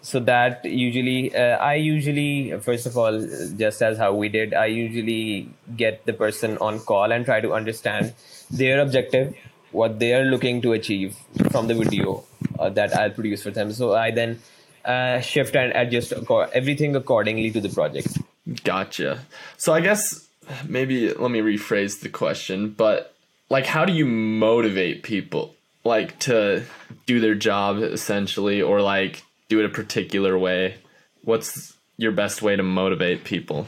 So 0.01 0.20
that 0.20 0.65
usually, 0.65 1.36
uh, 1.36 1.58
I 1.58 1.75
usually, 1.75 2.60
first 2.60 2.88
of 2.88 2.98
all, 2.98 3.20
just 3.56 3.84
as 3.84 4.00
how 4.00 4.13
we 4.13 4.27
did, 4.30 4.53
I 4.53 4.65
usually 4.65 5.50
get 5.77 6.06
the 6.06 6.13
person 6.13 6.58
on 6.58 6.80
call 6.80 7.12
and 7.12 7.24
try 7.24 7.39
to 7.42 7.53
understand 7.53 8.13
their 8.50 8.82
objective, 8.82 9.36
what 9.74 10.00
they 10.00 10.13
are 10.13 10.24
looking 10.24 10.62
to 10.62 10.74
achieve 10.74 11.15
from 11.51 11.68
the 11.68 11.74
video 11.74 12.24
uh, 12.60 12.70
that 12.70 12.96
I'll 12.96 13.12
produce 13.12 13.44
for 13.44 13.51
them. 13.51 13.72
So 13.74 13.94
I 13.94 14.12
then 14.12 14.39
uh, 14.86 15.20
shift 15.20 15.56
and 15.56 15.72
adjust 15.74 16.13
everything 16.53 16.96
accordingly 16.96 17.51
to 17.51 17.62
the 17.62 17.70
project. 17.70 18.18
Gotcha. 18.63 19.20
So 19.58 19.74
I 19.74 19.82
guess 19.82 20.27
maybe 20.68 21.13
let 21.13 21.32
me 21.32 21.39
rephrase 21.39 22.01
the 22.01 22.10
question, 22.10 22.70
but 22.70 23.15
like 23.50 23.65
how 23.65 23.86
do 23.86 23.94
you 23.94 24.06
motivate 24.06 25.03
people 25.03 25.56
like 25.84 26.18
to 26.20 26.63
do 27.06 27.20
their 27.20 27.36
job 27.36 27.77
essentially 27.80 28.62
or 28.62 28.82
like 28.82 29.24
do 29.50 29.60
it 29.60 29.65
a 29.65 29.70
particular 29.70 30.38
way? 30.38 30.75
What's 31.24 31.74
your 31.98 32.12
best 32.12 32.42
way 32.42 32.56
to 32.56 32.63
motivate 32.63 33.24
people? 33.24 33.68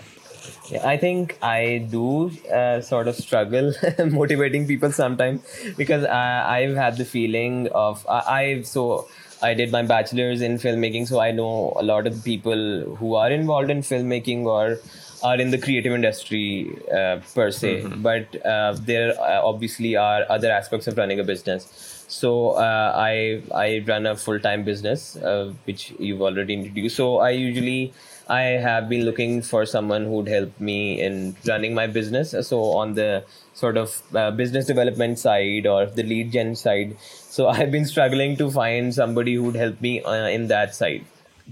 Yeah, 0.69 0.87
I 0.87 0.97
think 0.97 1.37
I 1.41 1.87
do 1.89 2.31
uh, 2.51 2.81
sort 2.81 3.07
of 3.07 3.15
struggle 3.15 3.73
motivating 4.05 4.67
people 4.67 4.91
sometimes 4.91 5.41
because 5.77 6.03
I, 6.05 6.57
I've 6.57 6.75
had 6.75 6.97
the 6.97 7.05
feeling 7.05 7.67
of 7.73 8.05
I, 8.07 8.19
I 8.39 8.61
so 8.63 9.07
I 9.41 9.53
did 9.53 9.71
my 9.71 9.83
bachelor's 9.83 10.41
in 10.41 10.57
filmmaking, 10.57 11.07
so 11.07 11.19
I 11.19 11.31
know 11.31 11.73
a 11.75 11.83
lot 11.83 12.07
of 12.07 12.23
people 12.23 12.95
who 12.99 13.15
are 13.15 13.29
involved 13.29 13.69
in 13.69 13.81
filmmaking 13.81 14.45
or 14.45 14.79
are 15.23 15.39
in 15.39 15.51
the 15.51 15.57
creative 15.57 15.93
industry 15.93 16.77
uh, 16.91 17.19
per 17.33 17.51
se. 17.51 17.85
But 17.97 18.43
uh, 18.45 18.75
there 18.79 19.19
uh, 19.19 19.41
obviously 19.43 19.95
are 19.95 20.25
other 20.29 20.51
aspects 20.51 20.87
of 20.87 20.97
running 20.97 21.19
a 21.19 21.23
business. 21.23 22.03
So 22.07 22.51
uh, 22.51 22.91
I 22.95 23.41
I 23.53 23.83
run 23.87 24.05
a 24.05 24.15
full 24.15 24.39
time 24.39 24.63
business, 24.63 25.15
uh, 25.17 25.53
which 25.65 25.93
you've 25.99 26.21
already 26.21 26.53
introduced. 26.53 26.95
So 26.95 27.17
I 27.19 27.31
usually 27.31 27.93
I 28.27 28.41
have 28.41 28.89
been 28.89 29.05
looking 29.05 29.41
for 29.41 29.65
someone 29.65 30.05
who'd 30.05 30.27
help 30.27 30.59
me 30.59 31.01
in 31.01 31.35
running 31.47 31.73
my 31.73 31.87
business. 31.87 32.35
So 32.47 32.61
on 32.77 32.95
the 32.95 33.23
sort 33.53 33.77
of 33.77 34.01
uh, 34.15 34.31
business 34.31 34.65
development 34.65 35.19
side 35.19 35.67
or 35.67 35.85
the 35.85 36.03
lead 36.03 36.31
gen 36.31 36.55
side. 36.55 36.97
So 36.99 37.47
I've 37.55 37.71
been 37.71 37.85
struggling 37.85 38.37
to 38.37 38.49
find 38.51 38.93
somebody 38.93 39.35
who'd 39.35 39.55
help 39.55 39.81
me 39.81 40.01
uh, 40.03 40.27
in 40.27 40.47
that 40.47 40.75
side. 40.75 41.05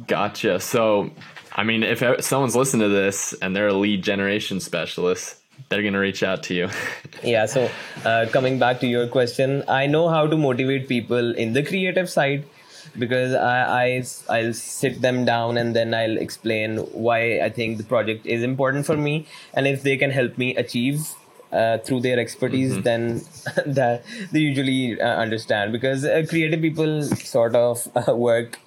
Gotcha. 0.08 0.60
So, 0.60 1.12
I 1.56 1.64
mean, 1.64 1.84
if 1.84 2.04
someone's 2.24 2.56
listening 2.56 2.90
to 2.90 2.94
this 2.94 3.34
and 3.42 3.56
they're 3.56 3.68
a 3.68 3.74
lead 3.74 4.04
generation 4.04 4.60
specialist, 4.60 5.38
they're 5.70 5.82
going 5.82 5.94
to 5.94 6.00
reach 6.00 6.24
out 6.24 6.44
to 6.44 6.54
you. 6.54 6.70
Yeah. 7.24 7.46
So 7.46 7.70
uh, 8.04 8.26
coming 8.34 8.60
back 8.60 8.82
to 8.82 8.88
your 8.88 9.08
question, 9.08 9.64
I 9.70 9.88
know 9.88 10.10
how 10.10 10.28
to 10.28 10.36
motivate 10.36 10.90
people 10.90 11.34
in 11.36 11.54
the 11.54 11.64
creative 11.64 12.10
side 12.10 12.44
because 12.98 13.34
I, 13.34 13.84
I 13.84 14.04
I'll 14.30 14.54
sit 14.54 15.02
them 15.02 15.26
down 15.26 15.58
and 15.58 15.76
then 15.76 15.94
I'll 15.94 16.18
explain 16.18 16.78
why 16.78 17.40
I 17.42 17.50
think 17.50 17.78
the 17.78 17.84
project 17.84 18.26
is 18.26 18.44
important 18.44 18.86
for 18.86 18.98
me 18.98 19.28
and 19.54 19.68
if 19.68 19.84
they 19.84 19.98
can 19.98 20.12
help 20.12 20.38
me 20.38 20.56
achieve 20.56 21.08
uh, 21.52 21.78
through 21.80 22.02
their 22.02 22.20
expertise, 22.20 22.82
then 22.82 23.22
that 23.66 24.04
they 24.32 24.40
usually 24.40 25.00
uh, 25.00 25.06
understand 25.06 25.72
because 25.72 26.04
uh, 26.04 26.26
creative 26.28 26.62
people 26.62 27.04
sort 27.04 27.56
of 27.56 27.88
uh, 27.96 28.16
work 28.16 28.60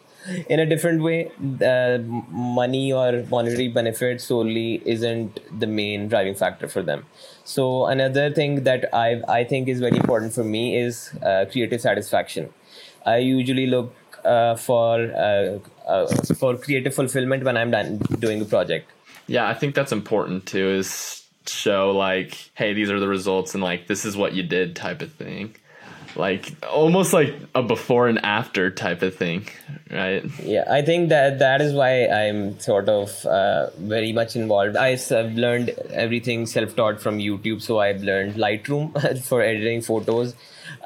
in 0.49 0.61
a 0.61 0.66
different 0.66 1.02
way. 1.02 1.30
Uh, 1.64 1.99
money 2.30 2.92
or 2.92 3.25
monetary 3.30 3.68
benefit 3.68 4.20
solely 4.20 4.82
isn't 4.85 5.40
the 5.61 5.66
main 5.66 6.08
driving 6.08 6.35
factor 6.35 6.68
for 6.68 6.82
them. 6.82 7.04
So 7.44 7.87
another 7.87 8.32
thing 8.32 8.64
that 8.64 8.88
I 8.92 9.23
I 9.28 9.44
think 9.44 9.68
is 9.68 9.80
very 9.80 9.96
important 9.96 10.32
for 10.32 10.44
me 10.44 10.76
is 10.76 11.12
uh, 11.23 11.46
creative 11.50 11.80
satisfaction. 11.80 12.52
I 13.04 13.18
usually 13.18 13.66
look 13.66 13.94
for 14.56 15.00
uh, 15.00 15.59
uh, 15.88 16.06
for 16.38 16.56
creative 16.56 16.95
fulfillment 16.95 17.45
when 17.45 17.56
I'm 17.56 17.71
done 17.71 17.99
doing 18.18 18.40
a 18.40 18.45
project. 18.45 18.90
yeah, 19.26 19.49
I 19.49 19.54
think 19.54 19.75
that's 19.75 19.92
important 19.92 20.47
too 20.47 20.68
is 20.71 21.23
show 21.49 21.92
like, 21.92 22.50
hey, 22.54 22.73
these 22.73 22.90
are 22.90 23.00
the 23.00 23.09
results 23.09 23.54
and 23.54 23.62
like 23.62 23.87
this 23.87 24.04
is 24.04 24.16
what 24.16 24.35
you 24.35 24.42
did 24.42 24.76
type 24.76 25.02
of 25.02 25.12
thing. 25.12 25.54
Like 26.16 26.52
almost 26.64 27.12
like 27.12 27.35
a 27.54 27.62
before 27.62 28.09
and 28.09 28.18
after 28.25 28.71
type 28.71 29.02
of 29.02 29.14
thing, 29.14 29.49
right? 29.90 30.25
Yeah, 30.42 30.64
I 30.71 30.80
think 30.80 31.11
that 31.11 31.38
that 31.40 31.61
is 31.61 31.75
why 31.75 32.06
I'm 32.06 32.59
sort 32.59 32.88
of 32.88 33.26
uh, 33.26 33.68
very 33.76 34.12
much 34.12 34.35
involved. 34.35 34.76
i've 34.76 35.35
learned 35.35 35.71
everything 35.90 36.47
self-taught 36.47 37.02
from 37.02 37.18
YouTube. 37.18 37.61
So 37.61 37.80
I've 37.80 38.02
learned 38.02 38.37
Lightroom 38.37 39.23
for 39.28 39.42
editing 39.42 39.83
photos. 39.83 40.35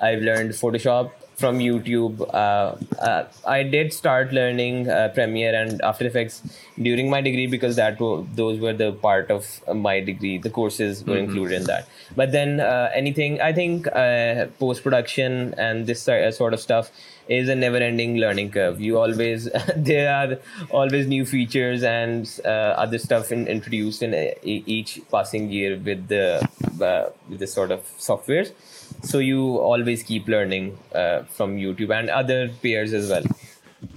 I've 0.03 0.23
learned 0.23 0.51
Photoshop 0.51 1.13
from 1.41 1.59
YouTube. 1.59 2.21
Uh, 2.33 2.77
uh, 3.01 3.25
I 3.47 3.63
did 3.63 3.93
start 3.93 4.33
learning 4.33 4.89
uh, 4.89 5.11
Premiere 5.15 5.55
and 5.61 5.81
After 5.83 6.07
Effects 6.07 6.43
during 6.81 7.11
my 7.11 7.21
degree 7.21 7.47
because 7.47 7.77
that 7.77 7.99
wa- 7.99 8.23
those 8.35 8.61
were 8.61 8.73
the 8.73 8.93
part 8.93 9.31
of 9.31 9.47
my 9.75 10.01
degree. 10.01 10.39
The 10.39 10.51
courses 10.51 11.05
were 11.05 11.17
included 11.17 11.57
in 11.57 11.65
that. 11.65 11.89
But 12.17 12.33
then 12.33 12.61
uh, 12.61 12.91
anything, 12.95 13.41
I 13.41 13.53
think 13.53 13.87
uh, 13.89 14.47
post 14.59 14.83
production 14.83 15.55
and 15.57 15.87
this 15.87 16.07
uh, 16.09 16.31
sort 16.31 16.55
of 16.55 16.61
stuff 16.61 16.91
is 17.29 17.49
a 17.49 17.55
never-ending 17.55 18.17
learning 18.17 18.51
curve. 18.51 18.81
You 18.81 18.99
always 18.99 19.49
there 19.77 20.13
are 20.15 20.39
always 20.71 21.07
new 21.07 21.25
features 21.25 21.83
and 21.83 22.29
uh, 22.45 22.49
other 22.85 22.99
stuff 22.99 23.33
in, 23.33 23.47
introduced 23.47 24.03
in 24.03 24.15
e- 24.15 24.65
each 24.67 25.01
passing 25.11 25.49
year 25.51 25.79
with 25.79 26.09
the 26.09 26.47
uh, 26.83 27.11
with 27.29 27.39
this 27.39 27.53
sort 27.55 27.71
of 27.71 27.81
softwares. 27.99 28.53
So 29.03 29.19
you 29.19 29.59
always 29.59 30.03
keep 30.03 30.29
learning 30.29 30.79
uh, 30.95 31.23
from 31.25 31.57
YouTube 31.57 31.97
and 31.97 32.11
other 32.11 32.49
peers 32.49 32.93
as 32.93 33.09
well. 33.11 33.25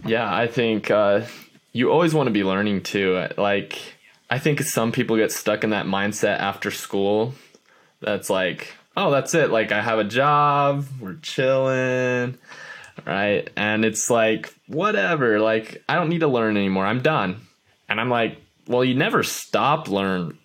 Yeah, 0.05 0.33
I 0.33 0.47
think 0.47 0.89
uh, 0.89 1.25
you 1.73 1.91
always 1.91 2.13
want 2.13 2.27
to 2.27 2.31
be 2.31 2.43
learning 2.43 2.83
too. 2.83 3.27
Like, 3.37 3.79
I 4.29 4.39
think 4.39 4.61
some 4.61 4.91
people 4.91 5.17
get 5.17 5.31
stuck 5.31 5.63
in 5.63 5.71
that 5.71 5.85
mindset 5.85 6.39
after 6.39 6.71
school. 6.71 7.33
That's 7.99 8.29
like, 8.29 8.73
oh, 8.95 9.11
that's 9.11 9.33
it. 9.33 9.49
Like, 9.49 9.71
I 9.71 9.81
have 9.81 9.99
a 9.99 10.03
job, 10.03 10.85
we're 10.99 11.15
chilling, 11.15 12.37
right? 13.05 13.49
And 13.55 13.85
it's 13.85 14.09
like, 14.09 14.53
whatever. 14.67 15.39
Like, 15.39 15.83
I 15.89 15.95
don't 15.95 16.09
need 16.09 16.19
to 16.19 16.27
learn 16.27 16.57
anymore. 16.57 16.85
I'm 16.85 17.01
done. 17.01 17.41
And 17.89 17.99
I'm 17.99 18.09
like, 18.09 18.37
well, 18.67 18.83
you 18.83 18.95
never 18.95 19.23
stop 19.23 19.89
learn. 19.89 20.37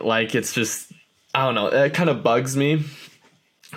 Like, 0.00 0.34
it's 0.34 0.52
just, 0.52 0.92
I 1.34 1.44
don't 1.44 1.54
know. 1.54 1.68
It 1.68 1.94
kind 1.94 2.10
of 2.10 2.22
bugs 2.22 2.56
me 2.56 2.84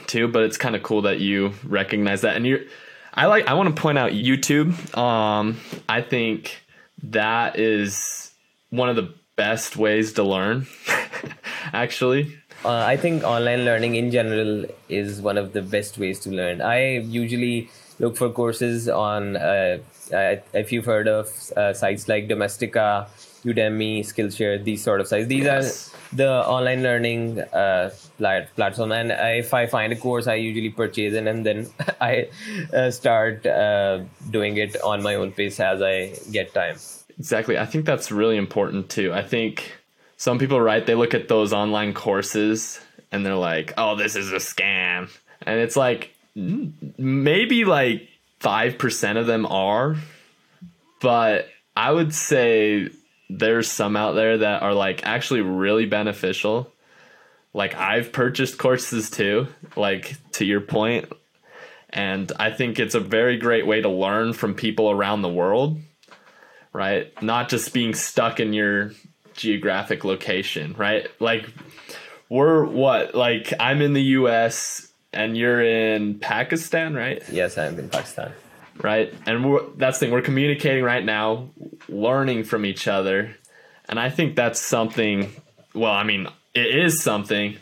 too, 0.08 0.28
but 0.28 0.44
it's 0.44 0.58
kind 0.58 0.76
of 0.76 0.84
cool 0.84 1.04
that 1.04 1.20
you 1.20 1.54
recognize 1.66 2.22
that. 2.22 2.36
And 2.36 2.46
you, 2.46 2.68
I 3.14 3.26
like, 3.28 3.48
I 3.48 3.54
want 3.54 3.76
to 3.76 3.82
point 3.82 3.98
out 3.98 4.12
YouTube. 4.12 4.96
Um, 4.98 5.60
I 5.88 6.02
think 6.02 6.62
that 7.04 7.60
is 7.60 8.32
one 8.70 8.90
of 8.90 8.96
the 8.96 9.14
best 9.36 9.78
ways 9.78 10.14
to 10.14 10.24
learn, 10.24 10.68
actually. 11.74 12.36
Uh, 12.66 12.70
I 12.86 12.98
think 12.98 13.24
online 13.24 13.66
learning 13.66 13.96
in 13.96 14.10
general 14.12 14.66
is 14.88 15.22
one 15.22 15.38
of 15.38 15.54
the 15.54 15.62
best 15.62 15.98
ways 15.98 16.20
to 16.22 16.30
learn. 16.30 16.62
I 16.62 17.00
usually 17.00 17.70
look 18.00 18.16
for 18.16 18.30
courses 18.30 18.88
on, 18.88 19.36
uh, 19.36 19.80
if 20.54 20.72
you've 20.72 20.86
heard 20.86 21.08
of 21.08 21.28
uh, 21.58 21.74
sites 21.74 22.08
like 22.08 22.28
Domestika, 22.30 23.08
Udemy, 23.44 24.00
Skillshare, 24.00 24.64
these 24.64 24.82
sort 24.82 25.02
of 25.02 25.08
sites. 25.08 25.28
These 25.28 25.44
Yes. 25.44 25.94
are 25.94 26.16
the 26.16 26.30
online 26.48 26.84
learning 26.84 27.42
uh, 27.42 27.90
plat- 28.18 28.56
platform. 28.56 28.92
And 28.92 29.12
if 29.12 29.54
I 29.54 29.68
find 29.68 29.94
a 29.94 29.96
course, 29.96 30.28
I 30.28 30.36
usually 30.36 30.70
purchase 30.70 31.14
it 31.14 31.28
and 31.28 31.46
then 31.46 31.68
I 32.02 32.30
uh, 32.74 32.92
start 32.92 33.46
uh, 33.46 34.02
doing 34.30 34.58
it 34.58 34.82
on 34.82 35.04
my 35.04 35.16
own 35.16 35.32
pace 35.32 35.60
as 35.60 35.82
I 35.82 36.14
get 36.32 36.54
time. 36.54 36.78
Exactly. 37.20 37.58
I 37.58 37.66
think 37.66 37.86
that's 37.86 38.12
really 38.12 38.38
important 38.38 38.90
too. 38.90 39.14
I 39.14 39.24
think 39.24 39.72
some 40.18 40.40
people, 40.40 40.60
right, 40.60 40.86
they 40.86 40.96
look 40.96 41.14
at 41.14 41.28
those 41.28 41.54
online 41.54 41.94
courses 41.94 42.80
and 43.12 43.26
they're 43.26 43.36
like, 43.36 43.74
oh, 43.78 43.96
this 43.96 44.16
is 44.16 44.32
a 44.32 44.38
scam. 44.38 45.10
And 45.42 45.60
it's 45.60 45.76
like, 45.76 46.16
maybe 46.36 47.66
like 47.66 48.08
5% 48.40 49.18
of 49.18 49.28
them 49.28 49.46
are, 49.46 49.96
but 51.02 51.48
I 51.76 51.92
would 51.92 52.14
say 52.14 52.90
there's 53.30 53.70
some 53.70 53.96
out 53.96 54.14
there 54.14 54.40
that 54.40 54.62
are 54.62 54.74
like 54.74 55.06
actually 55.06 55.42
really 55.42 55.86
beneficial. 55.86 56.72
Like 57.54 57.76
I've 57.76 58.12
purchased 58.12 58.58
courses 58.58 59.10
too, 59.10 59.48
like 59.76 60.16
to 60.34 60.46
your 60.46 60.62
point, 60.62 61.12
and 61.90 62.32
I 62.40 62.50
think 62.52 62.80
it's 62.80 62.96
a 62.96 63.00
very 63.00 63.38
great 63.38 63.68
way 63.68 63.82
to 63.82 63.90
learn 63.90 64.34
from 64.34 64.56
people 64.56 64.90
around 64.90 65.22
the 65.22 65.30
world, 65.30 65.80
right? 66.74 67.14
Not 67.22 67.50
just 67.50 67.74
being 67.74 67.94
stuck 67.94 68.40
in 68.40 68.54
your 68.54 68.92
geographic 69.34 70.04
location, 70.04 70.74
right? 70.78 71.08
Like 71.20 71.48
we're 72.30 72.66
what? 72.66 73.14
Like 73.14 73.54
I'm 73.60 73.82
in 73.82 73.94
the 73.94 74.02
US 74.02 74.92
and 75.14 75.38
you're 75.38 75.62
in 75.62 76.20
Pakistan, 76.20 76.96
right? 76.96 77.22
Yes, 77.32 77.58
I'm 77.58 77.78
in 77.78 77.90
Pakistan. 77.90 78.32
Right? 78.82 79.14
And 79.28 79.52
we're, 79.52 79.62
that's 79.78 80.00
the 80.00 80.08
thing, 80.08 80.14
we're 80.14 80.24
communicating 80.24 80.84
right 80.84 81.06
now, 81.06 81.50
learning 81.88 82.46
from 82.46 82.66
each 82.66 82.88
other. 82.88 83.36
And 83.88 84.00
I 84.00 84.10
think 84.10 84.36
that's 84.36 84.60
something, 84.60 85.32
well, 85.76 85.92
I 85.92 86.04
mean, 86.04 86.28
it 86.54 86.76
is 86.76 87.02
something 87.02 87.58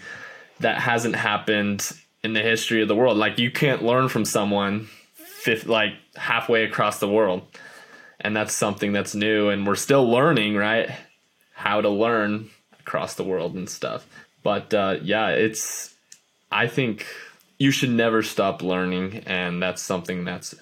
that 0.60 0.80
hasn't 0.80 1.16
happened 1.16 1.92
in 2.24 2.34
the 2.34 2.42
history 2.42 2.82
of 2.82 2.88
the 2.88 2.96
world. 2.96 3.18
Like 3.18 3.40
you 3.40 3.52
can't 3.52 3.84
learn 3.84 4.10
from 4.10 4.26
someone 4.26 4.88
fifth, 5.16 5.66
like 5.66 5.94
halfway 6.16 6.64
across 6.64 7.00
the 7.00 7.10
world. 7.10 7.44
And 8.20 8.36
that's 8.36 8.54
something 8.54 8.92
that's 8.92 9.16
new 9.16 9.50
and 9.50 9.66
we're 9.66 9.76
still 9.76 10.08
learning, 10.08 10.56
right? 10.56 10.92
How 11.54 11.82
to 11.82 11.90
learn 11.90 12.50
across 12.80 13.16
the 13.16 13.24
world 13.24 13.56
and 13.56 13.70
stuff. 13.70 14.06
But 14.44 14.74
uh, 14.74 14.98
yeah, 15.02 15.30
it's 15.30 15.96
I 16.52 16.68
think 16.68 17.06
you 17.58 17.72
should 17.72 17.90
never 17.90 18.22
stop 18.22 18.62
learning 18.62 19.24
and 19.26 19.62
that's 19.62 19.82
something 19.82 20.26
that's 20.26 20.54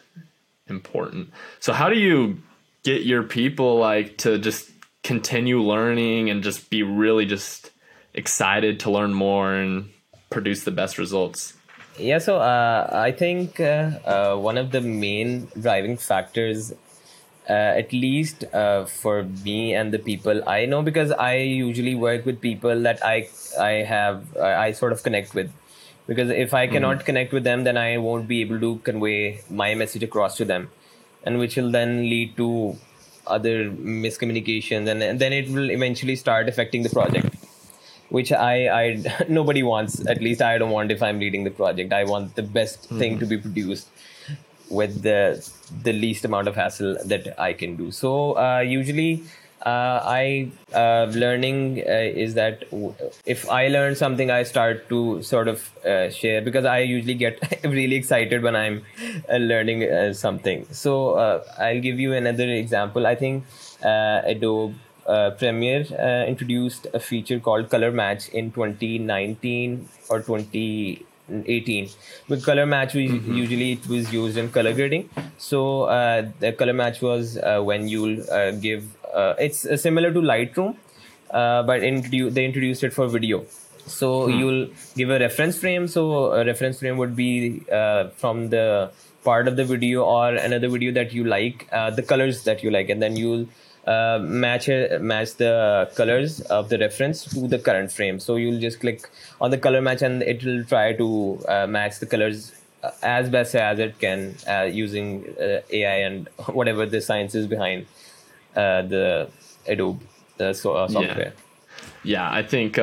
important. 0.67 1.31
So 1.59 1.73
how 1.73 1.89
do 1.89 1.97
you 1.97 2.41
get 2.83 3.03
your 3.03 3.23
people 3.23 3.77
like 3.77 4.17
to 4.19 4.37
just 4.37 4.69
continue 5.03 5.61
learning 5.61 6.29
and 6.29 6.43
just 6.43 6.69
be 6.69 6.83
really 6.83 7.25
just 7.25 7.71
excited 8.13 8.79
to 8.81 8.91
learn 8.91 9.13
more 9.13 9.53
and 9.53 9.89
produce 10.29 10.63
the 10.63 10.71
best 10.71 10.97
results? 10.97 11.53
Yeah, 11.97 12.19
so 12.19 12.37
uh, 12.37 12.89
I 12.91 13.11
think 13.11 13.59
uh, 13.59 13.91
uh, 14.05 14.35
one 14.37 14.57
of 14.57 14.71
the 14.71 14.79
main 14.79 15.49
driving 15.59 15.97
factors, 15.97 16.71
uh, 17.49 17.51
at 17.51 17.91
least 17.91 18.45
uh, 18.53 18.85
for 18.85 19.23
me 19.23 19.73
and 19.73 19.91
the 19.91 19.99
people 19.99 20.47
I 20.47 20.65
know, 20.65 20.81
because 20.81 21.11
I 21.11 21.37
usually 21.37 21.95
work 21.95 22.25
with 22.25 22.39
people 22.39 22.81
that 22.83 23.03
I 23.03 23.27
I 23.59 23.71
have 23.83 24.37
I 24.37 24.71
sort 24.71 24.93
of 24.93 25.03
connect 25.03 25.33
with, 25.35 25.51
because 26.07 26.29
if 26.29 26.53
I 26.53 26.67
cannot 26.67 26.99
mm. 26.99 27.05
connect 27.05 27.33
with 27.33 27.43
them, 27.43 27.65
then 27.65 27.75
I 27.75 27.97
won't 27.97 28.27
be 28.29 28.41
able 28.41 28.59
to 28.61 28.77
convey 28.77 29.41
my 29.49 29.75
message 29.75 30.03
across 30.03 30.37
to 30.37 30.45
them, 30.45 30.69
and 31.23 31.37
which 31.37 31.57
will 31.57 31.71
then 31.71 32.03
lead 32.03 32.37
to 32.37 32.77
other 33.27 33.69
miscommunications, 33.71 34.87
and, 34.87 35.03
and 35.03 35.19
then 35.19 35.33
it 35.33 35.49
will 35.49 35.69
eventually 35.69 36.15
start 36.15 36.47
affecting 36.47 36.83
the 36.83 36.89
project 36.89 37.35
which 38.09 38.31
I, 38.31 38.67
I 38.67 39.25
nobody 39.29 39.63
wants. 39.63 40.05
At 40.05 40.21
least 40.21 40.41
I 40.41 40.57
don't 40.57 40.71
want 40.71 40.91
if 40.91 41.01
I'm 41.01 41.19
leading 41.19 41.43
the 41.43 41.51
project. 41.51 41.93
I 41.93 42.03
want 42.03 42.35
the 42.35 42.43
best 42.43 42.83
mm-hmm. 42.83 42.99
thing 42.99 43.19
to 43.19 43.25
be 43.25 43.37
produced 43.37 43.87
with 44.69 45.01
the 45.01 45.51
the 45.83 45.93
least 45.93 46.25
amount 46.25 46.47
of 46.47 46.55
hassle 46.55 46.97
that 47.05 47.39
I 47.39 47.53
can 47.53 47.75
do. 47.75 47.91
So 47.91 48.37
uh, 48.37 48.59
usually. 48.59 49.23
Uh, 49.61 49.99
I 50.05 50.51
uh, 50.73 51.11
learning 51.11 51.83
uh, 51.85 51.91
is 51.91 52.35
that 52.35 52.63
if 53.25 53.49
I 53.49 53.67
learn 53.67 53.93
something, 53.93 54.31
I 54.31 54.43
start 54.43 54.87
to 54.87 55.21
sort 55.21 55.49
of 55.49 55.69
uh, 55.85 56.09
share 56.11 56.41
because 56.41 56.63
I 56.63 56.79
usually 56.79 57.15
get 57.15 57.61
really 57.65 57.95
excited 57.95 58.41
when 58.41 58.55
I'm 58.55 58.85
uh, 59.29 59.35
learning 59.35 60.13
something. 60.13 60.65
So 60.71 61.43
I'll 61.59 61.81
give 61.81 61.99
you 61.99 62.13
another 62.13 62.47
example. 62.47 63.05
I 63.05 63.15
think 63.15 63.43
Adobe 63.83 64.75
uh, 65.09 65.31
Premiere 65.31 65.85
uh, 65.97 66.25
introduced 66.27 66.87
a 66.93 66.99
feature 66.99 67.39
called 67.39 67.69
Color 67.69 67.91
Match 67.91 68.29
in 68.29 68.51
2019 68.51 69.89
or 70.09 70.19
2018. 70.19 71.89
With 72.27 72.45
Color 72.45 72.65
Match, 72.65 72.93
we 72.93 73.07
mm-hmm. 73.09 73.33
usually 73.33 73.71
it 73.73 73.87
was 73.87 74.13
used 74.13 74.37
in 74.37 74.51
color 74.51 74.73
grading. 74.73 75.09
So 75.37 75.83
uh, 75.83 76.29
the 76.39 76.51
Color 76.53 76.73
Match 76.73 77.01
was 77.01 77.37
uh, 77.37 77.61
when 77.61 77.87
you 77.87 78.23
uh, 78.31 78.51
give 78.51 78.95
uh, 79.13 79.33
it's 79.39 79.61
similar 79.81 80.13
to 80.13 80.19
Lightroom, 80.19 80.75
but 81.31 81.81
introdu- 81.81 82.31
they 82.31 82.45
introduced 82.45 82.83
it 82.83 82.93
for 82.93 83.07
video. 83.07 83.45
So 83.87 84.25
hmm. 84.25 84.39
you'll 84.39 84.67
give 84.95 85.09
a 85.09 85.17
reference 85.17 85.57
frame. 85.57 85.87
So 85.87 86.33
a 86.33 86.45
reference 86.45 86.79
frame 86.79 86.97
would 86.97 87.15
be 87.15 87.61
from 88.17 88.49
the 88.49 88.91
part 89.23 89.47
of 89.47 89.55
the 89.55 89.65
video 89.65 90.03
or 90.03 90.35
another 90.35 90.69
video 90.69 90.91
that 90.93 91.13
you 91.13 91.23
like, 91.23 91.67
the 91.71 92.05
colors 92.07 92.43
that 92.43 92.63
you 92.63 92.69
like, 92.69 92.89
and 92.89 93.01
then 93.01 93.15
you'll 93.15 93.47
uh, 93.89 94.19
match 94.21 94.69
match 95.01 95.35
the 95.37 95.89
colors 95.95 96.41
of 96.41 96.69
the 96.69 96.77
reference 96.77 97.23
to 97.23 97.47
the 97.47 97.57
current 97.57 97.91
frame. 97.91 98.19
So 98.19 98.35
you'll 98.35 98.59
just 98.59 98.79
click 98.79 99.09
on 99.41 99.49
the 99.49 99.57
color 99.57 99.81
match 99.81 100.03
and 100.03 100.21
it 100.21 100.43
will 100.43 100.63
try 100.63 100.93
to 100.93 101.43
uh, 101.47 101.65
match 101.65 101.97
the 101.99 102.05
colors 102.05 102.53
uh, 102.83 102.91
as 103.01 103.29
best 103.29 103.55
as 103.55 103.79
it 103.79 103.97
can 103.97 104.35
uh, 104.47 104.69
using 104.71 105.25
uh, 105.41 105.61
AI 105.71 105.95
and 106.09 106.27
whatever 106.59 106.85
the 106.85 107.01
science 107.01 107.33
is 107.33 107.47
behind 107.47 107.87
uh, 108.55 108.83
the 108.83 109.29
Adobe 109.67 110.05
the 110.37 110.53
software. 110.53 111.33
Yeah. 112.03 112.29
yeah, 112.29 112.31
I 112.31 112.43
think 112.43 112.77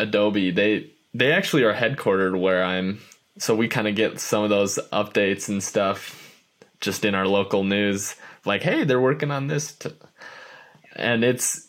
Adobe 0.00 0.50
they 0.50 0.90
they 1.12 1.32
actually 1.32 1.64
are 1.64 1.74
headquartered 1.74 2.40
where 2.40 2.64
I'm. 2.64 3.00
So 3.38 3.54
we 3.54 3.68
kind 3.68 3.86
of 3.86 3.94
get 3.94 4.18
some 4.18 4.44
of 4.44 4.48
those 4.48 4.78
updates 4.94 5.50
and 5.50 5.62
stuff 5.62 6.22
just 6.80 7.04
in 7.04 7.14
our 7.14 7.26
local 7.26 7.64
news 7.64 8.16
like 8.46 8.62
hey 8.62 8.84
they're 8.84 9.00
working 9.00 9.30
on 9.30 9.48
this 9.48 9.74
to, 9.74 9.92
and 10.96 11.24
it's 11.24 11.68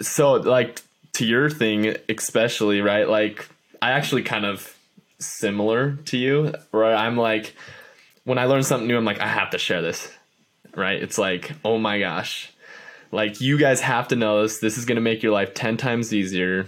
so 0.00 0.32
like 0.32 0.82
to 1.14 1.26
your 1.26 1.50
thing 1.50 1.96
especially 2.08 2.80
right? 2.80 3.08
Like 3.08 3.48
i 3.80 3.92
actually 3.92 4.22
kind 4.22 4.44
of 4.44 4.76
similar 5.18 5.96
to 6.06 6.16
you 6.16 6.54
right? 6.72 6.94
I'm 6.94 7.16
like 7.16 7.54
when 8.24 8.38
i 8.38 8.44
learn 8.44 8.62
something 8.62 8.86
new 8.86 8.96
i'm 8.96 9.04
like 9.04 9.20
i 9.20 9.26
have 9.26 9.50
to 9.50 9.58
share 9.58 9.82
this 9.82 10.08
right? 10.74 11.02
It's 11.02 11.18
like 11.18 11.52
oh 11.64 11.78
my 11.78 11.98
gosh. 11.98 12.52
Like 13.10 13.40
you 13.40 13.58
guys 13.58 13.80
have 13.80 14.08
to 14.08 14.16
know 14.16 14.42
this. 14.42 14.58
This 14.58 14.76
is 14.76 14.84
going 14.84 14.96
to 14.96 15.02
make 15.02 15.22
your 15.22 15.32
life 15.32 15.54
10 15.54 15.76
times 15.78 16.12
easier. 16.12 16.66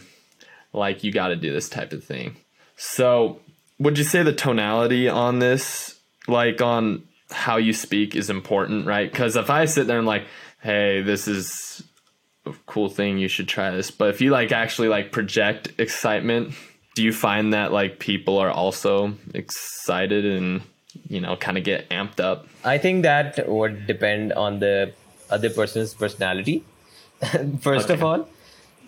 Like 0.73 1.05
you 1.05 1.12
got 1.12 1.29
to 1.29 1.37
do 1.37 1.53
this 1.53 1.68
type 1.68 1.92
of 1.92 2.03
thing. 2.03 2.37
So 2.77 3.40
would 3.79 3.99
you 3.99 4.05
say 4.05 4.23
the 4.23 4.33
tonality 4.33 5.09
on 5.09 5.38
this 5.38 5.99
like 6.27 6.62
on 6.62 7.03
how 7.31 7.57
you 7.57 7.73
speak 7.73 8.14
is 8.16 8.31
important, 8.31 8.87
right? 8.87 9.11
Because 9.11 9.37
if 9.37 9.51
I 9.51 9.64
sit 9.66 9.87
there 9.87 9.99
and 9.99 10.07
like, 10.07 10.25
hey, 10.62 11.03
this 11.03 11.29
is 11.29 11.83
cool 12.66 12.88
thing, 12.88 13.18
you 13.18 13.29
should 13.29 13.48
try 13.48 13.70
this. 13.70 13.90
But 13.90 14.11
if 14.11 14.20
you 14.20 14.31
like 14.31 14.53
actually 14.53 14.88
like 14.88 15.12
project 15.12 15.72
excitement, 15.79 16.55
do 16.94 17.03
you 17.03 17.12
find 17.12 17.53
that 17.53 17.72
like 17.72 17.98
people 17.98 18.38
are 18.38 18.50
also 18.50 19.14
excited 19.35 20.24
and 20.24 20.62
you 21.09 21.20
know 21.20 21.37
kind 21.37 21.59
of 21.59 21.64
get 21.64 21.88
amped 21.90 22.20
up? 22.20 22.46
I 22.64 22.79
think 22.79 23.03
that 23.03 23.48
would 23.48 23.87
depend 23.87 24.33
on 24.33 24.59
the 24.59 24.92
other 25.31 25.50
person's 25.50 25.94
personality. 25.94 26.64
First 27.61 27.90
okay. 27.90 27.94
of 27.94 28.03
all, 28.03 28.29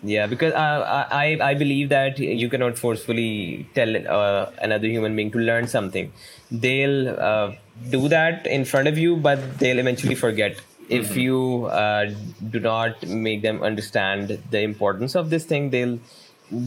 yeah, 0.03 0.27
because 0.27 0.53
uh, 0.53 1.07
I 1.11 1.37
I 1.41 1.53
believe 1.53 1.89
that 1.89 2.19
you 2.19 2.49
cannot 2.49 2.77
forcefully 2.77 3.67
tell 3.73 3.95
uh, 3.95 4.51
another 4.61 4.87
human 4.87 5.15
being 5.15 5.31
to 5.31 5.39
learn 5.39 5.67
something. 5.67 6.11
They'll 6.51 7.09
uh, 7.09 7.51
do 7.89 8.07
that 8.09 8.45
in 8.45 8.65
front 8.65 8.87
of 8.89 8.97
you, 8.97 9.15
but 9.15 9.59
they'll 9.59 9.79
eventually 9.79 10.15
forget. 10.15 10.59
If 10.89 11.09
mm-hmm. 11.09 11.19
you 11.19 11.65
uh, 11.65 12.13
do 12.49 12.59
not 12.59 13.07
make 13.07 13.41
them 13.41 13.63
understand 13.63 14.39
the 14.49 14.61
importance 14.61 15.15
of 15.15 15.29
this 15.29 15.45
thing, 15.45 15.69
they'll 15.69 15.99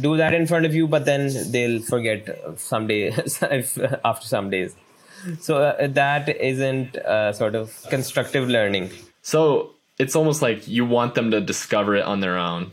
do 0.01 0.17
that 0.17 0.35
in 0.35 0.47
front 0.47 0.67
of 0.67 0.75
you, 0.75 0.89
but 0.89 1.05
then 1.05 1.31
they'll 1.51 1.81
forget 1.81 2.39
someday 2.57 3.11
after 4.05 4.27
some 4.27 4.51
days. 4.51 4.75
So 5.41 5.63
uh, 5.63 5.87
that 5.89 6.29
isn't 6.29 6.97
uh, 6.97 7.33
sort 7.33 7.55
of 7.55 7.85
constructive 7.89 8.49
learning. 8.49 8.91
So 9.23 9.75
it's 9.99 10.15
almost 10.15 10.43
like 10.43 10.69
you 10.69 10.85
want 10.87 11.15
them 11.15 11.31
to 11.31 11.41
discover 11.41 11.97
it 11.97 12.05
on 12.05 12.21
their 12.21 12.37
own 12.39 12.71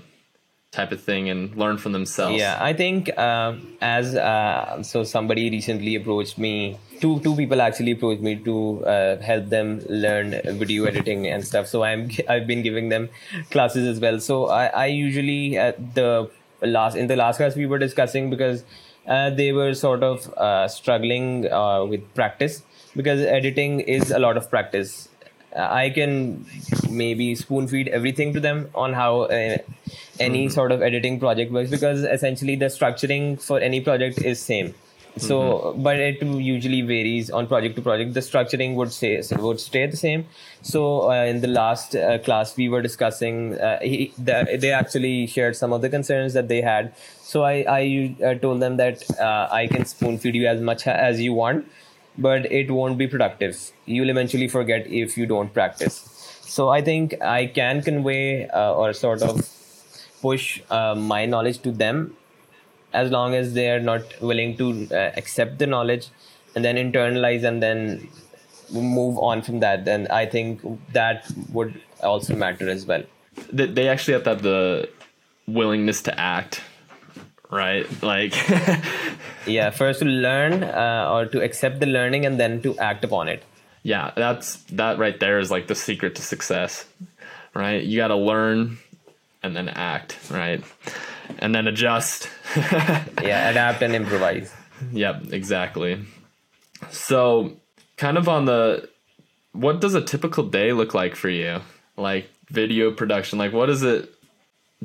type 0.74 0.92
of 0.92 1.02
thing 1.02 1.30
and 1.30 1.56
learn 1.56 1.78
from 1.78 1.92
themselves. 1.92 2.36
Yeah, 2.36 2.58
I 2.60 2.74
think 2.74 3.10
uh, 3.18 3.54
as 3.80 4.16
uh, 4.16 4.82
so 4.84 5.04
somebody 5.04 5.50
recently 5.50 5.96
approached 5.96 6.38
me. 6.38 6.78
Two 7.00 7.20
two 7.20 7.36
people 7.36 7.62
actually 7.62 7.92
approached 7.92 8.22
me 8.22 8.36
to 8.48 8.86
uh, 8.86 9.22
help 9.22 9.50
them 9.50 9.82
learn 9.88 10.40
video 10.64 10.86
editing 10.86 11.28
and 11.28 11.46
stuff. 11.46 11.68
So 11.68 11.84
I'm 11.84 12.10
I've 12.30 12.48
been 12.48 12.64
giving 12.64 12.90
them 12.90 13.10
classes 13.52 13.88
as 13.88 14.00
well. 14.00 14.20
So 14.20 14.48
I 14.48 14.66
I 14.66 14.86
usually 14.88 15.58
at 15.58 15.96
the 15.96 16.30
last 16.62 16.96
in 16.96 17.08
the 17.08 17.16
last 17.16 17.38
class 17.38 17.56
we 17.56 17.66
were 17.66 17.80
discussing 17.80 18.30
because 18.30 18.64
uh, 19.08 19.30
they 19.30 19.52
were 19.52 19.74
sort 19.74 20.04
of 20.04 20.28
uh, 20.34 20.68
struggling 20.68 21.52
uh, 21.52 21.86
with 21.86 22.14
practice 22.16 22.64
because 22.96 23.22
editing 23.22 23.80
is 23.82 24.12
a 24.12 24.20
lot 24.20 24.38
of 24.38 24.50
practice 24.50 25.10
I 25.56 25.90
can 25.90 26.46
maybe 26.90 27.36
spoon 27.36 27.68
feed 27.68 27.88
everything 27.90 28.34
to 28.34 28.40
them 28.40 28.70
on 28.74 28.94
how 28.94 29.22
uh, 29.22 29.58
any 30.20 30.46
mm-hmm. 30.46 30.54
sort 30.54 30.72
of 30.72 30.82
editing 30.82 31.20
project 31.20 31.52
works 31.52 31.70
because 31.70 32.04
essentially 32.04 32.56
the 32.56 32.66
structuring 32.66 33.42
for 33.42 33.60
any 33.60 33.82
project 33.82 34.22
is 34.22 34.40
same. 34.40 34.74
so 35.18 35.76
but 35.78 36.00
it 36.00 36.24
usually 36.24 36.82
varies 36.82 37.30
on 37.30 37.46
project 37.46 37.76
to 37.76 37.82
project. 37.84 38.16
The 38.16 38.20
structuring 38.20 38.74
would 38.76 38.92
say 38.92 39.22
would 39.38 39.60
stay 39.60 39.86
the 39.86 39.98
same. 39.98 40.26
So 40.64 41.12
uh, 41.12 41.26
in 41.26 41.42
the 41.42 41.48
last 41.48 41.96
uh, 41.96 42.18
class 42.18 42.58
we 42.58 42.68
were 42.68 42.82
discussing 42.82 43.60
uh, 43.60 43.80
he, 43.82 44.12
the, 44.18 44.58
they 44.60 44.72
actually 44.72 45.28
shared 45.28 45.56
some 45.56 45.72
of 45.72 45.82
the 45.82 45.90
concerns 45.90 46.34
that 46.34 46.48
they 46.48 46.62
had. 46.62 46.96
So 47.22 47.44
i 47.44 47.64
i 47.68 48.16
uh, 48.26 48.34
told 48.46 48.60
them 48.60 48.78
that 48.78 49.06
uh, 49.20 49.48
i 49.52 49.68
can 49.68 49.86
spoon 49.86 50.18
feed 50.18 50.36
you 50.36 50.48
as 50.48 50.62
much 50.62 50.88
as 50.88 51.22
you 51.22 51.34
want 51.34 51.68
but 52.18 52.52
it 52.52 52.72
won't 52.72 52.98
be 52.98 53.08
productive. 53.08 53.72
You'll 53.86 54.10
eventually 54.10 54.48
forget 54.48 54.88
if 54.88 55.18
you 55.18 55.26
don't 55.26 55.54
practice. 55.54 56.10
So 56.46 56.70
i 56.70 56.82
think 56.82 57.14
i 57.22 57.48
can 57.48 57.82
convey 57.82 58.48
uh, 58.48 58.74
or 58.74 58.94
sort 58.94 59.24
of 59.24 59.48
push 60.22 60.62
uh, 60.70 60.96
my 60.96 61.26
knowledge 61.26 61.62
to 61.64 61.72
them 61.72 62.16
as 62.94 63.10
long 63.12 63.34
as 63.34 63.54
they 63.54 63.70
are 63.70 63.80
not 63.80 64.04
willing 64.22 64.56
to 64.58 64.88
uh, 64.92 65.12
accept 65.22 65.58
the 65.58 65.68
knowledge 65.68 66.08
and 66.56 66.64
then 66.64 66.76
internalize 66.76 67.44
and 67.44 67.64
then 67.64 68.08
move 68.72 69.18
on 69.18 69.42
from 69.42 69.60
that. 69.60 69.86
Then 69.86 70.08
i 70.12 70.26
think 70.26 70.62
that 70.94 71.32
would 71.52 71.82
also 72.02 72.36
matter 72.36 72.70
as 72.70 72.86
well. 72.86 73.04
They, 73.52 73.88
actually 73.88 74.14
have 74.14 74.24
to 74.24 74.30
have 74.30 74.42
the 74.44 74.90
willingness 75.48 76.02
to 76.04 76.20
act, 76.20 76.62
right? 77.54 77.86
Like, 78.02 78.34
yeah 79.46 79.70
first 79.70 80.00
to 80.00 80.06
learn 80.06 80.64
uh, 80.64 81.10
or 81.14 81.26
to 81.28 81.42
accept 81.42 81.80
the 81.80 81.86
learning 81.86 82.26
and 82.26 82.40
then 82.40 82.62
to 82.64 82.78
act 82.80 83.06
upon 83.06 83.28
it 83.28 83.44
yeah, 83.84 84.12
that's 84.16 84.56
that 84.72 84.98
right 84.98 85.20
there 85.20 85.40
is 85.40 85.52
like 85.52 85.68
the 85.68 85.76
secret 85.76 86.16
to 86.16 86.22
success, 86.22 86.86
right? 87.54 87.84
You 87.84 87.98
got 87.98 88.08
to 88.08 88.16
learn 88.16 88.78
and 89.44 89.56
then 89.56 89.68
act, 89.68 90.18
right? 90.32 90.64
And 91.40 91.54
then 91.54 91.68
adjust. 91.68 92.30
yeah 92.56 93.50
adapt 93.50 93.82
and 93.82 93.96
improvise 93.96 94.54
Yep, 94.92 95.32
exactly. 95.32 96.06
So, 96.92 97.58
kind 97.98 98.18
of 98.18 98.28
on 98.30 98.46
the 98.46 98.90
what 99.52 99.82
does 99.82 99.96
a 99.96 100.02
typical 100.02 100.44
day 100.44 100.72
look 100.72 100.94
like 100.94 101.16
for 101.16 101.30
you? 101.30 101.62
Like 101.98 102.30
video 102.48 102.92
production, 102.92 103.38
like 103.38 103.54
what 103.54 103.70
is 103.70 103.84
it 103.84 104.14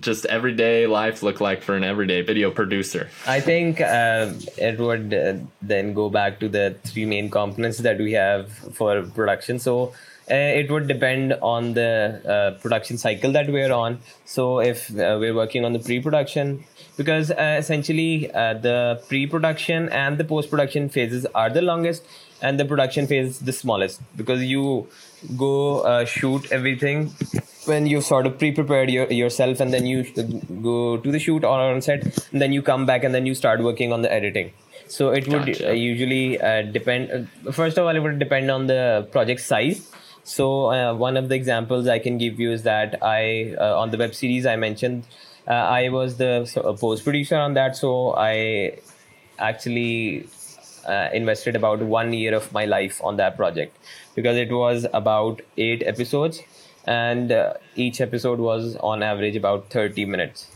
just 0.00 0.26
everyday 0.26 0.86
life 0.86 1.22
look 1.22 1.40
like 1.40 1.62
for 1.62 1.74
an 1.76 1.84
everyday 1.84 2.22
video 2.22 2.50
producer? 2.50 3.08
I 3.26 3.40
think 3.40 3.80
uh, 3.80 4.32
it 4.56 4.78
would 4.78 5.14
uh, 5.14 5.34
then 5.62 5.94
go 5.94 6.10
back 6.10 6.40
to 6.40 6.48
the 6.48 6.76
three 6.84 7.04
main 7.04 7.30
components 7.30 7.78
that 7.78 7.98
we 7.98 8.12
have 8.12 8.50
for 8.50 9.02
production. 9.02 9.58
So 9.58 9.92
uh, 10.30 10.34
it 10.34 10.70
would 10.70 10.88
depend 10.88 11.32
on 11.40 11.74
the 11.74 12.20
uh, 12.26 12.60
production 12.60 12.98
cycle 12.98 13.32
that 13.32 13.48
we're 13.48 13.72
on. 13.72 14.00
So 14.24 14.60
if 14.60 14.90
uh, 14.90 15.16
we're 15.18 15.34
working 15.34 15.64
on 15.64 15.72
the 15.72 15.78
pre-production, 15.78 16.64
because 16.98 17.30
uh, 17.30 17.56
essentially 17.58 18.30
uh, 18.32 18.54
the 18.54 19.00
pre-production 19.08 19.88
and 19.88 20.18
the 20.18 20.24
post-production 20.24 20.88
phases 20.90 21.26
are 21.34 21.48
the 21.48 21.62
longest, 21.62 22.04
and 22.42 22.60
the 22.60 22.64
production 22.64 23.06
phase 23.06 23.28
is 23.30 23.38
the 23.38 23.52
smallest. 23.52 24.02
Because 24.16 24.42
you 24.42 24.88
go 25.36 25.80
uh, 25.80 26.04
shoot 26.04 26.50
everything 26.52 27.06
when 27.64 27.86
you've 27.86 28.04
sort 28.04 28.26
of 28.26 28.38
pre-prepared 28.38 28.90
your, 28.90 29.10
yourself 29.12 29.60
and 29.60 29.72
then 29.72 29.86
you 29.86 30.02
go 30.62 30.96
to 30.96 31.12
the 31.12 31.18
shoot 31.18 31.44
or 31.44 31.60
on 31.60 31.80
set 31.82 32.02
and 32.32 32.40
then 32.40 32.52
you 32.52 32.62
come 32.62 32.86
back 32.86 33.04
and 33.04 33.14
then 33.14 33.26
you 33.26 33.34
start 33.34 33.62
working 33.62 33.92
on 33.92 34.02
the 34.02 34.12
editing. 34.12 34.52
So 34.88 35.10
it 35.10 35.28
would 35.28 35.46
Gotcha. 35.46 35.70
uh, 35.70 35.72
usually 35.72 36.40
uh, 36.40 36.62
depend 36.62 37.28
uh, 37.46 37.52
first 37.52 37.76
of 37.76 37.86
all 37.86 37.94
it 37.94 38.00
would 38.00 38.18
depend 38.18 38.50
on 38.50 38.66
the 38.66 39.06
project 39.12 39.40
size. 39.40 39.90
So 40.24 40.70
uh, 40.70 40.94
one 40.94 41.16
of 41.16 41.28
the 41.28 41.34
examples 41.34 41.88
i 41.88 41.98
can 41.98 42.16
give 42.18 42.40
you 42.40 42.52
is 42.52 42.62
that 42.62 43.02
i 43.02 43.54
uh, 43.58 43.78
on 43.78 43.90
the 43.90 43.98
web 43.98 44.14
series 44.14 44.46
i 44.46 44.56
mentioned 44.56 45.04
uh, 45.48 45.52
i 45.52 45.88
was 45.88 46.16
the 46.16 46.44
so, 46.44 46.74
post 46.74 47.04
producer 47.04 47.36
on 47.36 47.54
that 47.54 47.76
so 47.76 48.14
i 48.16 48.72
actually 49.38 50.26
uh, 50.88 51.08
invested 51.12 51.54
about 51.54 51.80
one 51.80 52.12
year 52.12 52.34
of 52.34 52.52
my 52.52 52.64
life 52.64 53.00
on 53.04 53.16
that 53.16 53.36
project. 53.36 53.76
Because 54.14 54.36
it 54.36 54.50
was 54.50 54.86
about 54.92 55.42
eight 55.56 55.82
episodes 55.86 56.40
and 56.86 57.30
uh, 57.30 57.54
each 57.76 58.00
episode 58.00 58.38
was 58.38 58.76
on 58.76 59.02
average 59.02 59.36
about 59.36 59.70
30 59.70 60.06
minutes 60.06 60.48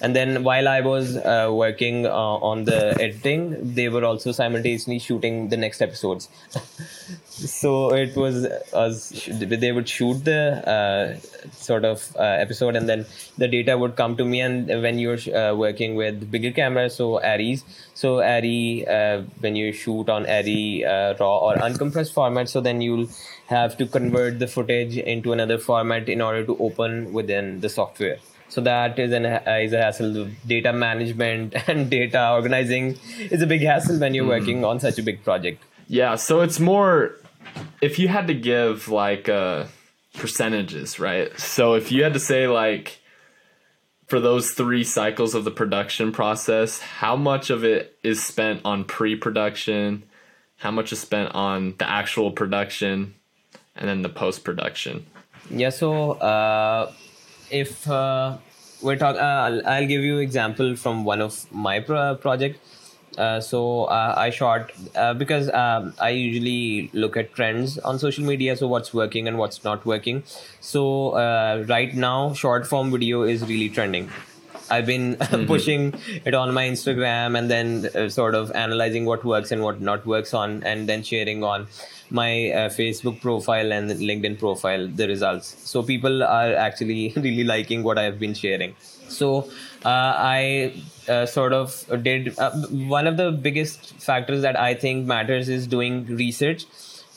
and 0.00 0.14
then 0.14 0.42
while 0.44 0.68
i 0.68 0.80
was 0.80 1.16
uh, 1.16 1.48
working 1.50 2.06
uh, 2.06 2.50
on 2.50 2.64
the 2.64 2.94
editing 3.00 3.74
they 3.74 3.88
were 3.88 4.04
also 4.04 4.32
simultaneously 4.32 4.98
shooting 4.98 5.48
the 5.48 5.56
next 5.56 5.80
episodes. 5.80 6.28
So 7.36 7.92
it 7.92 8.16
was 8.16 8.46
us 8.72 9.28
they 9.28 9.70
would 9.70 9.86
shoot 9.86 10.24
the 10.24 10.66
uh, 10.66 11.18
sort 11.52 11.84
of 11.84 12.16
uh, 12.16 12.22
episode 12.22 12.76
and 12.76 12.88
then 12.88 13.04
the 13.36 13.46
data 13.46 13.76
would 13.76 13.94
come 13.94 14.16
to 14.16 14.24
me 14.24 14.40
and 14.40 14.66
when 14.68 14.98
you're 14.98 15.18
uh, 15.36 15.54
working 15.54 15.96
with 15.96 16.30
bigger 16.30 16.50
cameras 16.50 16.94
so 16.94 17.20
Arris. 17.20 17.62
So 17.92 18.16
Arri, 18.16 18.88
uh, 18.88 19.24
when 19.40 19.54
you 19.54 19.72
shoot 19.72 20.08
on 20.08 20.24
Arri 20.24 20.86
uh, 20.86 21.14
raw 21.20 21.38
or 21.38 21.56
uncompressed 21.56 22.14
format 22.14 22.48
so 22.48 22.62
then 22.62 22.80
you'll 22.80 23.06
have 23.46 23.76
to 23.78 23.86
convert 23.86 24.38
the 24.38 24.46
footage 24.46 24.96
into 24.96 25.32
another 25.32 25.58
format 25.58 26.08
in 26.08 26.20
order 26.20 26.44
to 26.44 26.56
open 26.58 27.12
within 27.12 27.60
the 27.60 27.68
software. 27.68 28.18
So 28.48 28.60
that 28.60 28.98
is 28.98 29.12
an 29.12 29.26
uh, 29.26 29.42
is 29.60 29.72
a 29.72 29.82
hassle. 29.82 30.28
Data 30.46 30.72
management 30.72 31.54
and 31.68 31.90
data 31.90 32.30
organizing 32.30 32.98
is 33.18 33.42
a 33.42 33.46
big 33.46 33.62
hassle 33.62 33.98
when 33.98 34.14
you're 34.14 34.26
working 34.26 34.64
on 34.64 34.80
such 34.80 34.98
a 34.98 35.02
big 35.02 35.24
project. 35.24 35.62
Yeah, 35.88 36.16
so 36.16 36.40
it's 36.40 36.60
more 36.60 37.16
if 37.80 37.98
you 37.98 38.08
had 38.08 38.26
to 38.28 38.34
give 38.34 38.88
like 38.88 39.28
uh 39.28 39.64
percentages, 40.14 40.98
right? 40.98 41.38
So 41.38 41.74
if 41.74 41.92
you 41.92 42.02
had 42.02 42.14
to 42.14 42.20
say 42.20 42.46
like 42.48 43.00
for 44.06 44.20
those 44.20 44.52
three 44.52 44.84
cycles 44.84 45.34
of 45.34 45.44
the 45.44 45.50
production 45.50 46.12
process, 46.12 46.80
how 46.80 47.16
much 47.16 47.50
of 47.50 47.64
it 47.64 47.98
is 48.02 48.24
spent 48.24 48.60
on 48.64 48.84
pre-production, 48.84 50.04
how 50.58 50.70
much 50.70 50.92
is 50.92 51.00
spent 51.00 51.34
on 51.34 51.74
the 51.78 51.88
actual 51.88 52.30
production, 52.30 53.14
and 53.76 53.88
then 53.88 54.02
the 54.02 54.08
post-production? 54.08 55.06
Yeah, 55.50 55.70
so 55.70 56.12
uh, 56.12 56.92
if 57.50 57.88
uh, 57.88 58.38
we're 58.82 58.96
talking, 58.96 59.20
uh, 59.20 59.24
I'll, 59.24 59.66
I'll 59.66 59.86
give 59.86 60.02
you 60.02 60.18
example 60.18 60.76
from 60.76 61.04
one 61.04 61.20
of 61.20 61.50
my 61.52 61.80
pro- 61.80 62.16
project. 62.16 62.60
Uh, 63.16 63.40
so 63.40 63.84
uh, 63.84 64.14
I 64.16 64.30
shot 64.30 64.72
uh, 64.94 65.14
because 65.14 65.48
um, 65.50 65.94
I 65.98 66.10
usually 66.10 66.90
look 66.92 67.16
at 67.16 67.34
trends 67.34 67.78
on 67.78 67.98
social 67.98 68.24
media. 68.24 68.56
So 68.56 68.66
what's 68.66 68.92
working 68.92 69.26
and 69.26 69.38
what's 69.38 69.64
not 69.64 69.86
working. 69.86 70.22
So 70.60 71.10
uh, 71.10 71.64
right 71.66 71.94
now, 71.94 72.34
short 72.34 72.66
form 72.66 72.90
video 72.90 73.22
is 73.22 73.42
really 73.42 73.70
trending. 73.70 74.10
I've 74.68 74.86
been 74.86 75.16
pushing 75.46 75.94
it 76.24 76.34
on 76.34 76.52
my 76.52 76.64
Instagram 76.66 77.38
and 77.38 77.50
then 77.50 77.88
uh, 77.94 78.08
sort 78.08 78.34
of 78.34 78.50
analyzing 78.52 79.04
what 79.04 79.24
works 79.24 79.52
and 79.52 79.62
what 79.62 79.80
not 79.80 80.04
works 80.04 80.34
on, 80.34 80.62
and 80.64 80.88
then 80.88 81.02
sharing 81.02 81.44
on 81.44 81.68
my 82.10 82.50
uh, 82.50 82.68
Facebook 82.68 83.20
profile 83.20 83.72
and 83.72 83.90
LinkedIn 83.90 84.38
profile 84.38 84.88
the 84.88 85.08
results. 85.08 85.56
So 85.68 85.82
people 85.82 86.22
are 86.22 86.54
actually 86.54 87.12
really 87.16 87.44
liking 87.44 87.82
what 87.82 87.98
I've 87.98 88.18
been 88.18 88.34
sharing. 88.34 88.74
So 89.08 89.48
uh, 89.84 90.12
I 90.16 90.82
uh, 91.08 91.26
sort 91.26 91.52
of 91.52 91.84
did 92.02 92.38
uh, 92.38 92.50
one 92.70 93.06
of 93.06 93.16
the 93.16 93.30
biggest 93.30 93.94
factors 94.00 94.42
that 94.42 94.58
I 94.58 94.74
think 94.74 95.06
matters 95.06 95.48
is 95.48 95.66
doing 95.66 96.06
research 96.06 96.66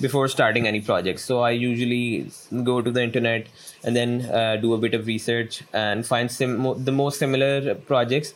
before 0.02 0.28
starting 0.28 0.68
any 0.68 0.82
project. 0.82 1.20
So 1.20 1.42
I 1.42 1.52
usually 1.52 2.32
go 2.64 2.82
to 2.82 2.92
the 2.92 3.04
internet 3.04 3.48
and 3.84 3.96
then 3.96 4.22
uh, 4.26 4.58
do 4.58 4.74
a 4.74 4.78
bit 4.78 4.94
of 4.94 5.08
research 5.08 5.64
and 5.74 6.06
find 6.06 6.32
sim- 6.32 6.84
the 6.84 6.92
most 6.92 7.20
similar 7.20 7.76
projects 7.76 8.34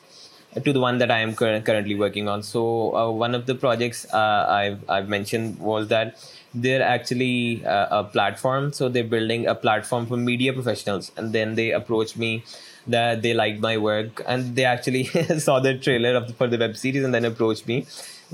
to 0.61 0.73
the 0.73 0.79
one 0.79 0.97
that 0.99 1.09
I 1.09 1.19
am 1.19 1.35
cur- 1.35 1.61
currently 1.61 1.95
working 1.95 2.27
on. 2.27 2.43
So 2.43 2.95
uh, 2.95 3.11
one 3.11 3.33
of 3.33 3.45
the 3.45 3.55
projects 3.55 4.05
uh, 4.13 4.45
I've 4.49 4.87
I've 4.89 5.09
mentioned 5.09 5.59
was 5.59 5.87
that 5.87 6.17
they're 6.53 6.83
actually 6.83 7.65
uh, 7.65 7.99
a 7.99 8.03
platform. 8.03 8.73
So 8.73 8.89
they're 8.89 9.03
building 9.03 9.47
a 9.47 9.55
platform 9.55 10.05
for 10.05 10.17
media 10.17 10.53
professionals, 10.53 11.11
and 11.17 11.33
then 11.33 11.55
they 11.55 11.71
approached 11.71 12.17
me 12.17 12.43
that 12.87 13.21
they 13.21 13.33
liked 13.33 13.61
my 13.61 13.77
work 13.77 14.21
and 14.27 14.55
they 14.55 14.65
actually 14.65 15.05
saw 15.39 15.59
the 15.59 15.77
trailer 15.77 16.15
of 16.15 16.27
the, 16.27 16.33
for 16.33 16.47
the 16.47 16.57
web 16.57 16.75
series 16.75 17.03
and 17.03 17.13
then 17.13 17.23
approached 17.23 17.65
me. 17.65 17.85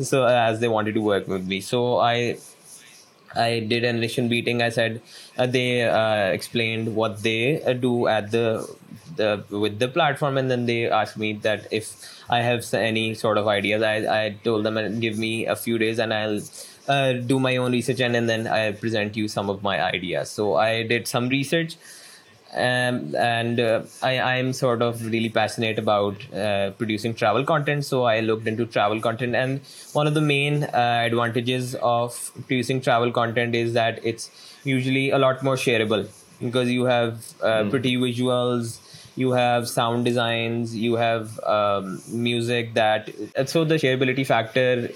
So 0.01 0.23
uh, 0.23 0.29
as 0.29 0.59
they 0.59 0.67
wanted 0.67 0.95
to 0.95 1.01
work 1.01 1.27
with 1.27 1.45
me, 1.45 1.61
so 1.61 1.97
I 1.97 2.37
I 3.35 3.59
did 3.59 3.83
an 3.83 3.97
initial 3.97 4.27
meeting. 4.27 4.61
I 4.61 4.69
said 4.69 5.01
uh, 5.37 5.45
they 5.45 5.83
uh, 5.83 6.31
explained 6.31 6.95
what 6.95 7.21
they 7.21 7.61
uh, 7.61 7.73
do 7.73 8.07
at 8.07 8.31
the 8.31 8.67
the 9.15 9.43
with 9.49 9.79
the 9.79 9.87
platform, 9.87 10.37
and 10.37 10.49
then 10.49 10.65
they 10.65 10.89
asked 10.89 11.17
me 11.17 11.33
that 11.47 11.67
if 11.71 11.93
I 12.29 12.41
have 12.41 12.73
any 12.73 13.13
sort 13.13 13.37
of 13.37 13.47
ideas. 13.47 13.83
I 13.83 14.25
I 14.25 14.29
told 14.43 14.65
them 14.65 14.77
and 14.77 15.01
give 15.01 15.17
me 15.17 15.45
a 15.45 15.55
few 15.55 15.77
days, 15.77 15.99
and 15.99 16.13
I'll. 16.13 16.41
Uh, 16.89 17.13
do 17.31 17.39
my 17.39 17.55
own 17.57 17.71
research 17.71 17.99
and, 17.99 18.15
and 18.15 18.27
then 18.27 18.47
I 18.47 18.71
present 18.71 19.15
you 19.15 19.27
some 19.27 19.49
of 19.49 19.61
my 19.61 19.73
ideas. 19.79 20.31
So 20.31 20.55
I 20.55 20.83
did 20.91 21.07
some 21.07 21.29
research, 21.29 21.75
um, 22.53 23.15
and 23.15 23.59
uh, 23.59 23.83
I 24.01 24.13
I'm 24.19 24.53
sort 24.53 24.81
of 24.81 25.05
really 25.05 25.29
passionate 25.29 25.77
about 25.77 26.25
uh, 26.33 26.71
producing 26.71 27.13
travel 27.13 27.45
content. 27.51 27.85
So 27.85 28.05
I 28.05 28.21
looked 28.21 28.47
into 28.47 28.65
travel 28.65 28.99
content, 29.07 29.35
and 29.35 29.61
one 29.93 30.07
of 30.07 30.15
the 30.15 30.21
main 30.21 30.63
uh, 30.63 31.03
advantages 31.05 31.75
of 31.75 32.31
producing 32.47 32.81
travel 32.81 33.11
content 33.11 33.53
is 33.53 33.73
that 33.73 34.03
it's 34.03 34.31
usually 34.63 35.11
a 35.11 35.19
lot 35.19 35.43
more 35.43 35.55
shareable 35.55 36.07
because 36.41 36.69
you 36.69 36.85
have 36.85 37.23
uh, 37.43 37.65
pretty 37.69 37.97
visuals. 37.97 38.79
You 39.19 39.31
have 39.31 39.67
sound 39.67 40.05
designs 40.05 40.75
you 40.75 40.95
have 40.95 41.39
um, 41.41 42.01
music 42.07 42.73
that 42.73 43.09
so 43.45 43.63
the 43.65 43.75
shareability 43.75 44.25
factor 44.25 44.89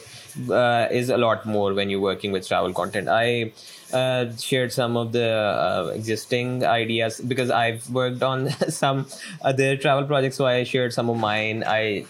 uh, 0.50 0.88
is 0.92 1.10
a 1.10 1.18
lot 1.18 1.46
more 1.46 1.74
when 1.74 1.90
you're 1.90 2.00
working 2.00 2.32
with 2.32 2.48
travel 2.48 2.74
content 2.74 3.10
i 3.10 3.52
uh, 3.92 4.36
shared 4.38 4.72
some 4.72 4.98
of 4.98 5.12
the 5.12 5.30
uh, 5.30 5.92
existing 5.94 6.66
ideas 6.66 7.20
because 7.22 7.50
i've 7.50 7.88
worked 7.90 8.24
on 8.24 8.50
some 8.82 9.06
other 9.42 9.76
travel 9.78 10.06
projects 10.06 10.38
so 10.38 10.46
i 10.46 10.64
shared 10.64 10.94
some 10.94 11.10
of 11.10 11.18
mine 11.18 11.64
i 11.68 12.06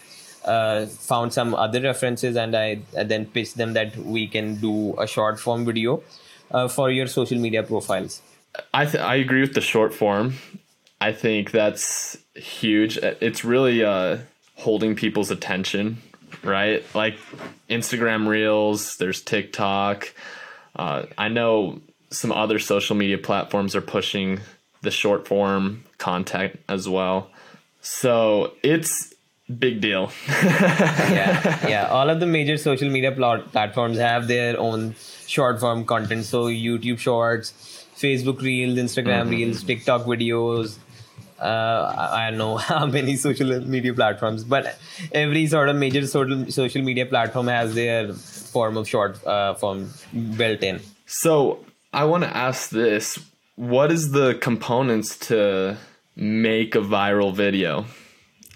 uh, 0.45 0.85
found 0.85 1.33
some 1.33 1.53
other 1.55 1.81
references 1.81 2.35
and 2.35 2.55
I, 2.55 2.79
then 2.91 3.25
pitched 3.25 3.57
them 3.57 3.73
that 3.73 3.95
we 3.95 4.27
can 4.27 4.55
do 4.55 4.93
a 4.99 5.07
short 5.07 5.39
form 5.39 5.65
video 5.65 6.03
uh, 6.51 6.67
for 6.67 6.91
your 6.91 7.07
social 7.07 7.39
media 7.39 7.63
profiles. 7.63 8.21
I 8.73 8.85
th- 8.85 9.03
I 9.03 9.15
agree 9.15 9.41
with 9.41 9.53
the 9.53 9.61
short 9.61 9.93
form. 9.93 10.33
I 11.03 11.11
think 11.11 11.51
that's 11.51 12.17
huge. 12.33 12.95
It's 12.95 13.43
really 13.43 13.83
uh, 13.83 14.19
holding 14.55 14.95
people's 14.95 15.31
attention, 15.31 16.01
right? 16.45 16.81
Like 16.95 17.17
Instagram 17.69 18.25
Reels, 18.25 18.95
there's 18.95 19.19
TikTok. 19.19 20.13
Uh, 20.73 21.03
I 21.17 21.27
know 21.27 21.81
some 22.09 22.31
other 22.31 22.57
social 22.57 22.95
media 22.95 23.17
platforms 23.17 23.75
are 23.75 23.81
pushing 23.81 24.39
the 24.81 24.91
short 24.91 25.27
form 25.27 25.83
content 25.97 26.57
as 26.69 26.87
well. 26.87 27.29
So 27.81 28.53
it's 28.63 29.13
big 29.59 29.81
deal. 29.81 30.09
yeah, 30.29 31.67
yeah. 31.67 31.87
All 31.89 32.09
of 32.09 32.21
the 32.21 32.27
major 32.27 32.55
social 32.55 32.89
media 32.89 33.11
plot- 33.11 33.51
platforms 33.51 33.97
have 33.97 34.29
their 34.29 34.57
own 34.57 34.95
short 35.27 35.59
form 35.59 35.83
content. 35.83 36.23
So 36.23 36.45
YouTube 36.45 36.99
Shorts, 36.99 37.51
Facebook 37.97 38.41
Reels, 38.41 38.79
Instagram 38.79 39.23
mm-hmm. 39.23 39.31
Reels, 39.31 39.63
TikTok 39.65 40.03
videos. 40.03 40.77
Uh, 41.43 42.09
I 42.13 42.29
don't 42.29 42.37
know 42.37 42.57
how 42.71 42.85
many 42.85 43.15
social 43.15 43.59
media 43.61 43.93
platforms, 43.93 44.43
but 44.43 44.77
every 45.11 45.47
sort 45.47 45.69
of 45.69 45.75
major 45.75 46.05
social 46.07 46.49
social 46.51 46.81
media 46.81 47.05
platform 47.05 47.47
has 47.47 47.75
their 47.75 48.13
form 48.13 48.77
of 48.77 48.87
short 48.87 49.25
uh, 49.25 49.55
form 49.55 49.89
built 50.37 50.63
in. 50.63 50.79
So 51.05 51.65
I 51.91 52.05
want 52.05 52.23
to 52.23 52.35
ask 52.35 52.69
this: 52.69 53.19
What 53.55 53.91
is 53.91 54.11
the 54.11 54.35
components 54.35 55.17
to 55.27 55.77
make 56.15 56.75
a 56.75 56.81
viral 56.81 57.35
video? 57.35 57.85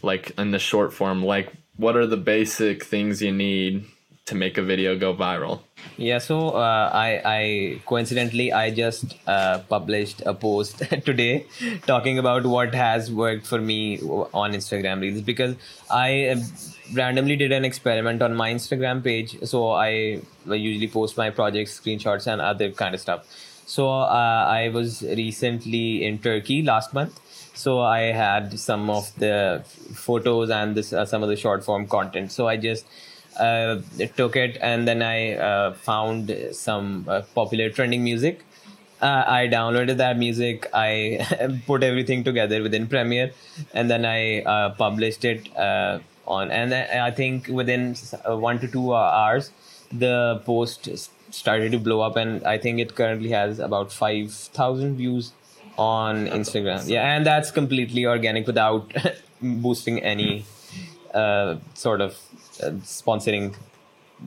like 0.04 0.32
in 0.38 0.52
the 0.52 0.60
short 0.60 0.93
form 0.93 1.23
like 1.23 1.52
what 1.76 1.95
are 1.95 2.08
the 2.08 2.17
basic 2.17 2.84
things 2.84 3.21
you 3.21 3.32
need 3.32 3.86
to 4.27 4.35
make 4.35 4.57
a 4.57 4.61
video 4.61 4.97
go 4.97 5.13
viral. 5.13 5.61
Yeah 5.97 6.19
so 6.19 6.49
uh, 6.49 6.89
i 6.93 7.09
i 7.33 7.81
coincidentally 7.85 8.51
i 8.53 8.69
just 8.69 9.15
uh, 9.25 9.59
published 9.69 10.21
a 10.25 10.33
post 10.33 10.79
today 11.09 11.45
talking 11.85 12.19
about 12.19 12.45
what 12.45 12.75
has 12.75 13.11
worked 13.11 13.47
for 13.47 13.59
me 13.59 13.99
on 14.43 14.53
instagram 14.59 15.01
reels 15.01 15.21
because 15.21 15.55
i 15.89 16.09
randomly 16.93 17.35
did 17.35 17.51
an 17.51 17.65
experiment 17.65 18.21
on 18.21 18.35
my 18.35 18.53
instagram 18.53 19.03
page. 19.03 19.37
So 19.43 19.71
i 19.71 20.21
usually 20.45 20.87
post 20.87 21.17
my 21.17 21.29
projects 21.29 21.79
screenshots 21.79 22.27
and 22.31 22.41
other 22.41 22.71
kind 22.71 22.95
of 22.95 23.01
stuff. 23.01 23.25
So 23.65 23.89
uh, 23.89 24.45
i 24.47 24.69
was 24.69 25.01
recently 25.01 26.05
in 26.05 26.19
turkey 26.19 26.61
last 26.61 26.93
month. 26.93 27.19
So 27.53 27.79
i 27.81 27.99
had 28.11 28.59
some 28.59 28.89
of 28.89 29.13
the 29.17 29.63
photos 29.93 30.49
and 30.49 30.75
this 30.75 30.93
uh, 30.93 31.05
some 31.05 31.23
of 31.23 31.29
the 31.29 31.35
short 31.35 31.63
form 31.63 31.87
content. 31.87 32.31
So 32.31 32.47
i 32.47 32.57
just 32.57 32.85
uh, 33.39 33.82
took 34.15 34.36
it 34.36 34.58
and 34.62 34.88
then 34.88 35.02
i 35.02 35.34
uh, 35.34 35.73
found 35.73 36.36
some 36.52 37.06
uh, 37.08 37.21
popular 37.36 37.69
trending 37.69 38.04
music 38.04 38.43
uh, 39.02 39.23
i 39.28 39.47
downloaded 39.47 39.97
that 39.97 40.17
music 40.17 40.69
i 40.73 41.62
put 41.67 41.84
everything 41.84 42.23
together 42.23 42.62
within 42.62 42.88
premiere 42.88 43.32
and 43.73 43.89
then 43.89 44.06
i 44.06 44.41
uh, 44.41 44.69
published 44.76 45.26
it 45.26 45.50
on 45.56 46.52
and 46.52 46.73
i 46.73 47.10
think 47.10 47.47
within 47.47 47.95
one 48.26 48.60
to 48.60 48.67
two 48.67 48.93
hours 48.93 49.52
the 49.91 50.41
post 50.45 50.89
started 51.30 51.71
to 51.71 51.80
blow 51.80 52.02
up 52.02 52.17
and 52.17 52.43
i 52.45 52.58
think 52.58 52.80
it 52.80 52.95
currently 52.95 53.30
has 53.30 53.60
about 53.60 53.91
5000 53.91 54.97
views 54.97 55.32
on 55.78 56.28
Instagram. 56.28 56.88
Yeah, 56.88 57.15
and 57.15 57.26
that's 57.26 57.52
completely 57.52 58.06
organic 58.06 58.47
without 58.47 58.91
boosting 59.41 60.00
any 60.00 60.45
uh, 61.17 61.58
sort 61.73 62.01
of 62.01 62.12
uh, 62.63 62.71
sponsoring 62.97 63.56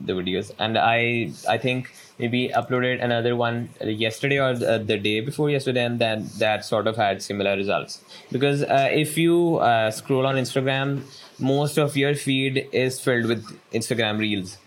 the 0.05 0.13
videos. 0.13 0.51
And 0.59 0.77
I 0.77 1.31
I 1.49 1.57
think 1.57 1.93
maybe 2.17 2.49
uploaded 2.49 3.03
another 3.03 3.35
one 3.35 3.69
yesterday 3.81 4.39
or 4.39 4.53
the, 4.53 4.77
the 4.79 4.97
day 4.97 5.19
before 5.21 5.49
yesterday, 5.49 5.85
and 5.85 5.99
then 5.99 6.29
that 6.37 6.65
sort 6.65 6.87
of 6.87 6.95
had 6.97 7.21
similar 7.21 7.55
results. 7.55 8.01
Because 8.31 8.63
uh, 8.63 8.89
if 8.91 9.17
you 9.17 9.57
uh, 9.57 9.91
scroll 9.91 10.25
on 10.25 10.35
Instagram, 10.35 11.01
most 11.39 11.77
of 11.77 11.97
your 11.97 12.13
feed 12.15 12.67
is 12.71 12.99
filled 12.99 13.25
with 13.25 13.43
Instagram 13.71 14.19
reels. 14.19 14.57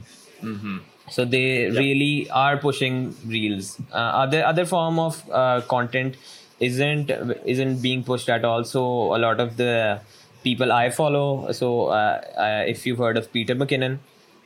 Mm-hmm 0.42 0.78
so 1.10 1.24
they 1.24 1.64
yep. 1.64 1.72
really 1.74 2.30
are 2.30 2.56
pushing 2.56 3.14
reels 3.26 3.78
uh, 3.92 3.96
other 3.96 4.44
other 4.44 4.64
form 4.64 4.98
of 4.98 5.22
uh, 5.30 5.60
content 5.68 6.16
isn't 6.60 7.10
isn't 7.44 7.82
being 7.82 8.02
pushed 8.04 8.28
at 8.28 8.44
all. 8.44 8.64
So 8.64 9.14
a 9.14 9.18
lot 9.18 9.40
of 9.40 9.56
the 9.56 10.00
people 10.44 10.72
I 10.72 10.90
follow. 10.90 11.50
So 11.52 11.86
uh, 11.86 12.20
uh, 12.36 12.64
if 12.66 12.86
you've 12.86 12.98
heard 12.98 13.16
of 13.16 13.32
Peter 13.32 13.54
McKinnon, 13.56 13.98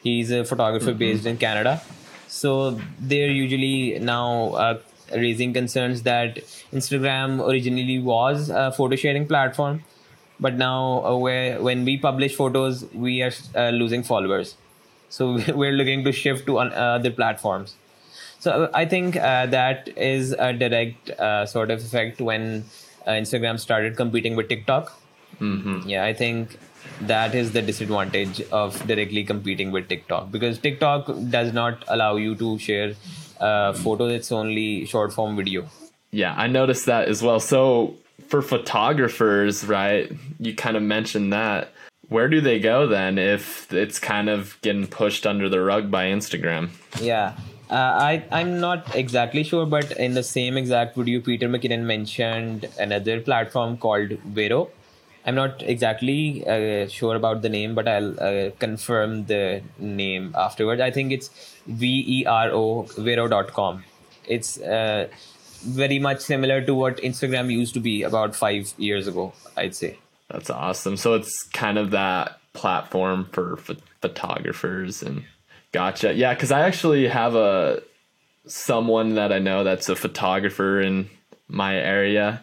he's 0.02 0.30
a 0.30 0.44
photographer 0.44 0.90
mm-hmm. 0.90 0.98
based 0.98 1.26
in 1.26 1.36
Canada. 1.36 1.82
So 2.28 2.80
they're 3.00 3.30
usually 3.30 3.98
now 3.98 4.50
uh, 4.50 4.78
raising 5.12 5.52
concerns 5.52 6.02
that 6.02 6.36
Instagram 6.72 7.46
originally 7.46 7.98
was 7.98 8.50
a 8.50 8.70
photo 8.72 8.96
sharing 8.96 9.26
platform, 9.26 9.82
but 10.38 10.54
now 10.54 11.04
uh, 11.04 11.16
where 11.16 11.60
when 11.60 11.84
we 11.84 11.98
publish 11.98 12.34
photos, 12.36 12.84
we 12.92 13.22
are 13.22 13.32
uh, 13.54 13.70
losing 13.70 14.02
followers. 14.02 14.56
So 15.08 15.38
we're 15.54 15.72
looking 15.72 16.04
to 16.04 16.12
shift 16.12 16.46
to 16.46 16.58
other 16.58 17.10
platforms. 17.10 17.76
So 18.40 18.70
I 18.72 18.84
think 18.84 19.16
uh, 19.16 19.46
that 19.46 19.88
is 19.96 20.32
a 20.32 20.52
direct 20.52 21.10
uh, 21.10 21.44
sort 21.46 21.70
of 21.70 21.80
effect 21.80 22.20
when 22.20 22.64
uh, 23.06 23.10
Instagram 23.10 23.58
started 23.58 23.96
competing 23.96 24.36
with 24.36 24.48
TikTok. 24.48 25.00
Mm-hmm. 25.40 25.88
Yeah, 25.88 26.04
I 26.04 26.14
think 26.14 26.58
that 27.02 27.34
is 27.34 27.52
the 27.52 27.62
disadvantage 27.62 28.40
of 28.50 28.84
directly 28.86 29.24
competing 29.24 29.70
with 29.70 29.88
TikTok 29.88 30.30
because 30.30 30.58
TikTok 30.58 31.06
does 31.30 31.52
not 31.52 31.84
allow 31.88 32.16
you 32.16 32.34
to 32.36 32.58
share 32.58 32.94
uh, 33.40 33.72
photos. 33.72 34.12
It's 34.12 34.32
only 34.32 34.84
short 34.86 35.12
form 35.12 35.36
video. 35.36 35.68
Yeah, 36.10 36.34
I 36.36 36.46
noticed 36.46 36.86
that 36.86 37.08
as 37.08 37.22
well. 37.22 37.40
So 37.40 37.96
for 38.28 38.42
photographers, 38.42 39.64
right? 39.64 40.10
You 40.38 40.54
kind 40.54 40.76
of 40.76 40.82
mentioned 40.82 41.32
that. 41.32 41.72
Where 42.08 42.28
do 42.28 42.40
they 42.40 42.58
go 42.58 42.86
then 42.86 43.18
if 43.18 43.70
it's 43.72 43.98
kind 43.98 44.30
of 44.30 44.56
getting 44.62 44.86
pushed 44.86 45.26
under 45.26 45.48
the 45.48 45.60
rug 45.60 45.90
by 45.90 46.06
Instagram? 46.06 46.70
Yeah. 47.00 47.36
Uh, 47.70 47.74
I 47.74 48.24
I'm 48.32 48.60
not 48.60 48.96
exactly 48.96 49.42
sure, 49.42 49.66
but 49.66 49.92
in 49.92 50.14
the 50.14 50.22
same 50.22 50.56
exact 50.56 50.96
video, 50.96 51.20
Peter 51.20 51.48
McKinnon 51.48 51.82
mentioned 51.82 52.66
another 52.78 53.20
platform 53.20 53.76
called 53.76 54.12
Vero. 54.24 54.70
I'm 55.28 55.34
not 55.34 55.62
exactly 55.62 56.46
uh, 56.46 56.88
sure 56.88 57.14
about 57.14 57.42
the 57.42 57.50
name, 57.50 57.74
but 57.74 57.86
I'll 57.86 58.18
uh, 58.18 58.50
confirm 58.58 59.26
the 59.26 59.62
name 59.78 60.34
afterwards. 60.34 60.80
I 60.80 60.90
think 60.90 61.12
it's 61.12 61.28
V 61.66 62.04
E 62.06 62.24
R 62.24 62.50
O 62.50 62.82
Vero.com. 62.96 63.84
It's 64.26 64.58
uh, 64.58 65.08
very 65.62 65.98
much 65.98 66.20
similar 66.20 66.62
to 66.62 66.74
what 66.74 66.96
Instagram 66.98 67.52
used 67.52 67.74
to 67.74 67.80
be 67.80 68.02
about 68.04 68.34
five 68.34 68.72
years 68.78 69.06
ago, 69.06 69.34
I'd 69.54 69.74
say. 69.74 69.98
That's 70.30 70.48
awesome. 70.48 70.96
So 70.96 71.12
it's 71.12 71.42
kind 71.52 71.76
of 71.76 71.90
that 71.90 72.40
platform 72.54 73.28
for 73.32 73.56
ph- 73.56 73.80
photographers 74.00 75.02
and 75.02 75.24
Gotcha. 75.72 76.14
Yeah, 76.14 76.32
because 76.32 76.50
I 76.50 76.62
actually 76.62 77.08
have 77.08 77.34
a 77.34 77.82
someone 78.46 79.16
that 79.16 79.32
I 79.32 79.38
know 79.38 79.64
that's 79.64 79.90
a 79.90 79.96
photographer 79.96 80.80
in 80.80 81.10
my 81.48 81.76
area, 81.76 82.42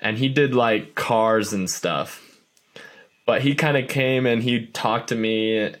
and 0.00 0.18
he 0.18 0.28
did 0.28 0.54
like 0.54 0.94
cars 0.94 1.52
and 1.52 1.68
stuff. 1.68 2.26
But 3.26 3.42
he 3.42 3.54
kind 3.54 3.76
of 3.76 3.88
came 3.88 4.26
and 4.26 4.42
he 4.42 4.66
talked 4.66 5.08
to 5.10 5.14
me, 5.14 5.74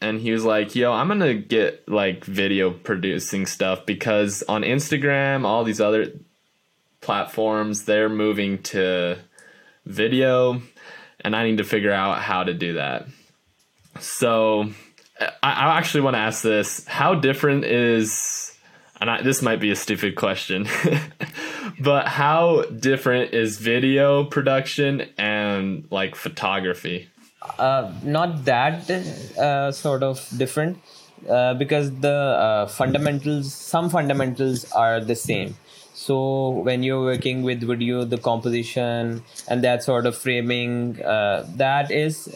and 0.00 0.20
he 0.20 0.30
was 0.30 0.44
like, 0.44 0.76
"Yo, 0.76 0.92
I'm 0.92 1.08
gonna 1.08 1.34
get 1.34 1.88
like 1.88 2.24
video 2.24 2.70
producing 2.70 3.46
stuff 3.46 3.86
because 3.86 4.42
on 4.48 4.62
Instagram, 4.62 5.44
all 5.44 5.64
these 5.64 5.80
other 5.80 6.12
platforms, 7.00 7.84
they're 7.84 8.08
moving 8.08 8.62
to 8.64 9.18
video, 9.84 10.60
and 11.20 11.34
I 11.34 11.44
need 11.44 11.58
to 11.58 11.64
figure 11.64 11.92
out 11.92 12.20
how 12.20 12.44
to 12.44 12.54
do 12.54 12.74
that." 12.74 13.06
So 13.98 14.70
I, 15.20 15.28
I 15.42 15.78
actually 15.78 16.02
want 16.02 16.14
to 16.14 16.20
ask 16.20 16.42
this: 16.42 16.86
How 16.86 17.14
different 17.14 17.64
is, 17.64 18.56
and 19.00 19.10
I, 19.10 19.22
this 19.22 19.42
might 19.42 19.60
be 19.60 19.70
a 19.70 19.76
stupid 19.76 20.14
question, 20.16 20.68
but 21.80 22.08
how 22.08 22.62
different 22.62 23.34
is 23.34 23.58
video 23.58 24.24
production 24.24 25.08
and 25.18 25.86
like 25.90 26.14
photography? 26.14 27.08
Uh, 27.58 27.92
not 28.02 28.44
that 28.44 28.90
uh, 28.90 29.70
sort 29.70 30.02
of 30.02 30.26
different, 30.36 30.78
uh, 31.28 31.54
because 31.54 31.90
the 32.00 32.08
uh, 32.10 32.66
fundamentals, 32.66 33.54
some 33.54 33.88
fundamentals 33.88 34.70
are 34.72 35.00
the 35.00 35.14
same. 35.14 35.56
So 35.94 36.50
when 36.50 36.82
you're 36.82 37.02
working 37.02 37.42
with 37.42 37.60
video, 37.62 38.04
the 38.04 38.18
composition 38.18 39.22
and 39.48 39.64
that 39.64 39.82
sort 39.82 40.06
of 40.06 40.16
framing, 40.16 41.02
uh, 41.02 41.46
that 41.56 41.90
is 41.90 42.28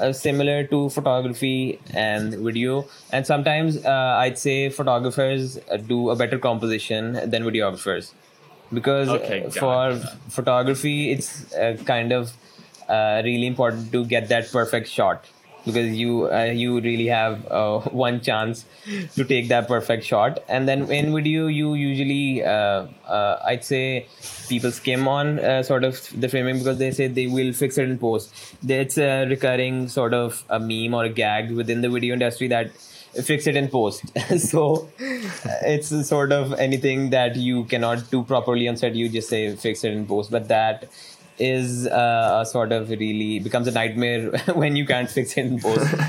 uh, 0.00 0.12
similar 0.12 0.64
to 0.64 0.90
photography 0.90 1.80
and 1.94 2.34
video. 2.34 2.86
And 3.10 3.26
sometimes 3.26 3.84
uh, 3.84 4.16
I'd 4.18 4.38
say 4.38 4.68
photographers 4.68 5.58
uh, 5.70 5.78
do 5.78 6.10
a 6.10 6.16
better 6.16 6.38
composition 6.38 7.14
than 7.30 7.42
videographers 7.42 8.12
because 8.72 9.08
Okay, 9.08 9.44
uh, 9.44 9.50
for 9.50 9.90
it. 9.90 10.02
photography, 10.28 11.10
it's 11.12 11.52
uh, 11.54 11.76
kind 11.84 12.12
of 12.12 12.32
uh, 12.88 13.20
really 13.24 13.46
important 13.46 13.92
to 13.92 14.04
get 14.04 14.28
that 14.28 14.50
perfect 14.50 14.88
shot. 14.88 15.24
Because 15.66 15.94
you 15.94 16.32
uh, 16.32 16.44
you 16.44 16.80
really 16.80 17.06
have 17.08 17.46
uh, 17.50 17.80
one 18.04 18.22
chance 18.22 18.64
to 19.14 19.24
take 19.24 19.48
that 19.48 19.68
perfect 19.68 20.04
shot. 20.04 20.42
And 20.48 20.66
then 20.66 20.90
in 20.90 21.14
video 21.14 21.48
you 21.48 21.74
usually 21.74 22.42
uh, 22.42 22.86
uh, 23.06 23.42
i'd 23.44 23.62
say 23.62 24.06
people 24.48 24.70
skim 24.70 25.06
on 25.06 25.38
uh, 25.38 25.62
sort 25.62 25.84
of 25.84 26.00
the 26.18 26.30
framing 26.30 26.58
because 26.58 26.78
they 26.78 26.90
say 26.92 27.08
they 27.08 27.26
will 27.26 27.52
fix 27.52 27.76
it 27.76 27.84
in 27.90 27.98
post. 27.98 28.32
It's 28.66 28.96
a 28.96 29.26
recurring 29.26 29.88
sort 29.88 30.14
of 30.14 30.42
a 30.48 30.58
meme 30.58 30.94
or 30.94 31.04
a 31.04 31.10
gag 31.10 31.50
within 31.50 31.82
the 31.82 31.90
video 31.90 32.14
industry 32.14 32.48
that 32.48 32.70
fix 33.14 33.46
it 33.46 33.56
in 33.56 33.68
post. 33.68 34.04
So 34.38 34.88
it's 34.98 36.08
sort 36.08 36.32
of 36.32 36.52
anything 36.54 37.10
that 37.10 37.36
you 37.36 37.64
cannot 37.64 38.10
do 38.10 38.22
properly 38.22 38.68
on 38.68 38.76
set 38.76 38.94
you 38.94 39.08
just 39.08 39.28
say 39.28 39.54
fix 39.56 39.84
it 39.84 39.92
in 39.92 40.06
post. 40.06 40.30
But 40.30 40.48
that 40.48 40.88
is 41.38 41.86
uh, 41.86 42.40
a 42.42 42.46
sort 42.46 42.72
of 42.72 42.90
really 42.90 43.38
becomes 43.38 43.66
a 43.66 43.72
nightmare 43.72 44.30
when 44.54 44.76
you 44.76 44.86
can't 44.86 45.10
fix 45.10 45.36
it 45.36 45.46
in 45.46 45.60
post. 45.60 45.94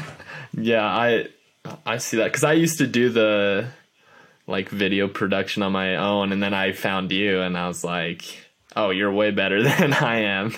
Yeah, 0.53 0.83
I 0.83 1.27
I 1.85 1.97
see 1.97 2.17
that. 2.17 2.25
Because 2.25 2.43
I 2.43 2.53
used 2.53 2.79
to 2.79 2.87
do 2.87 3.09
the 3.09 3.67
like 4.47 4.67
video 4.67 5.07
production 5.07 5.63
on 5.63 5.71
my 5.71 5.95
own, 5.95 6.33
and 6.33 6.43
then 6.43 6.53
I 6.53 6.73
found 6.73 7.09
you, 7.11 7.39
and 7.39 7.57
I 7.57 7.69
was 7.69 7.85
like, 7.85 8.23
"Oh, 8.75 8.89
you're 8.89 9.13
way 9.13 9.31
better 9.31 9.63
than 9.63 9.93
I 9.93 10.23
am," 10.23 10.53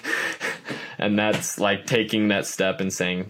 and 0.97 1.17
that's 1.17 1.59
like 1.59 1.85
taking 1.85 2.29
that 2.29 2.47
step 2.47 2.81
and 2.81 2.91
saying, 2.91 3.29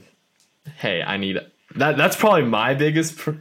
"Hey, 0.77 1.03
I 1.03 1.17
need 1.17 1.37
that." 1.75 1.97
That's 1.97 2.15
probably 2.15 2.43
my 2.43 2.73
biggest 2.73 3.17
pr- 3.17 3.31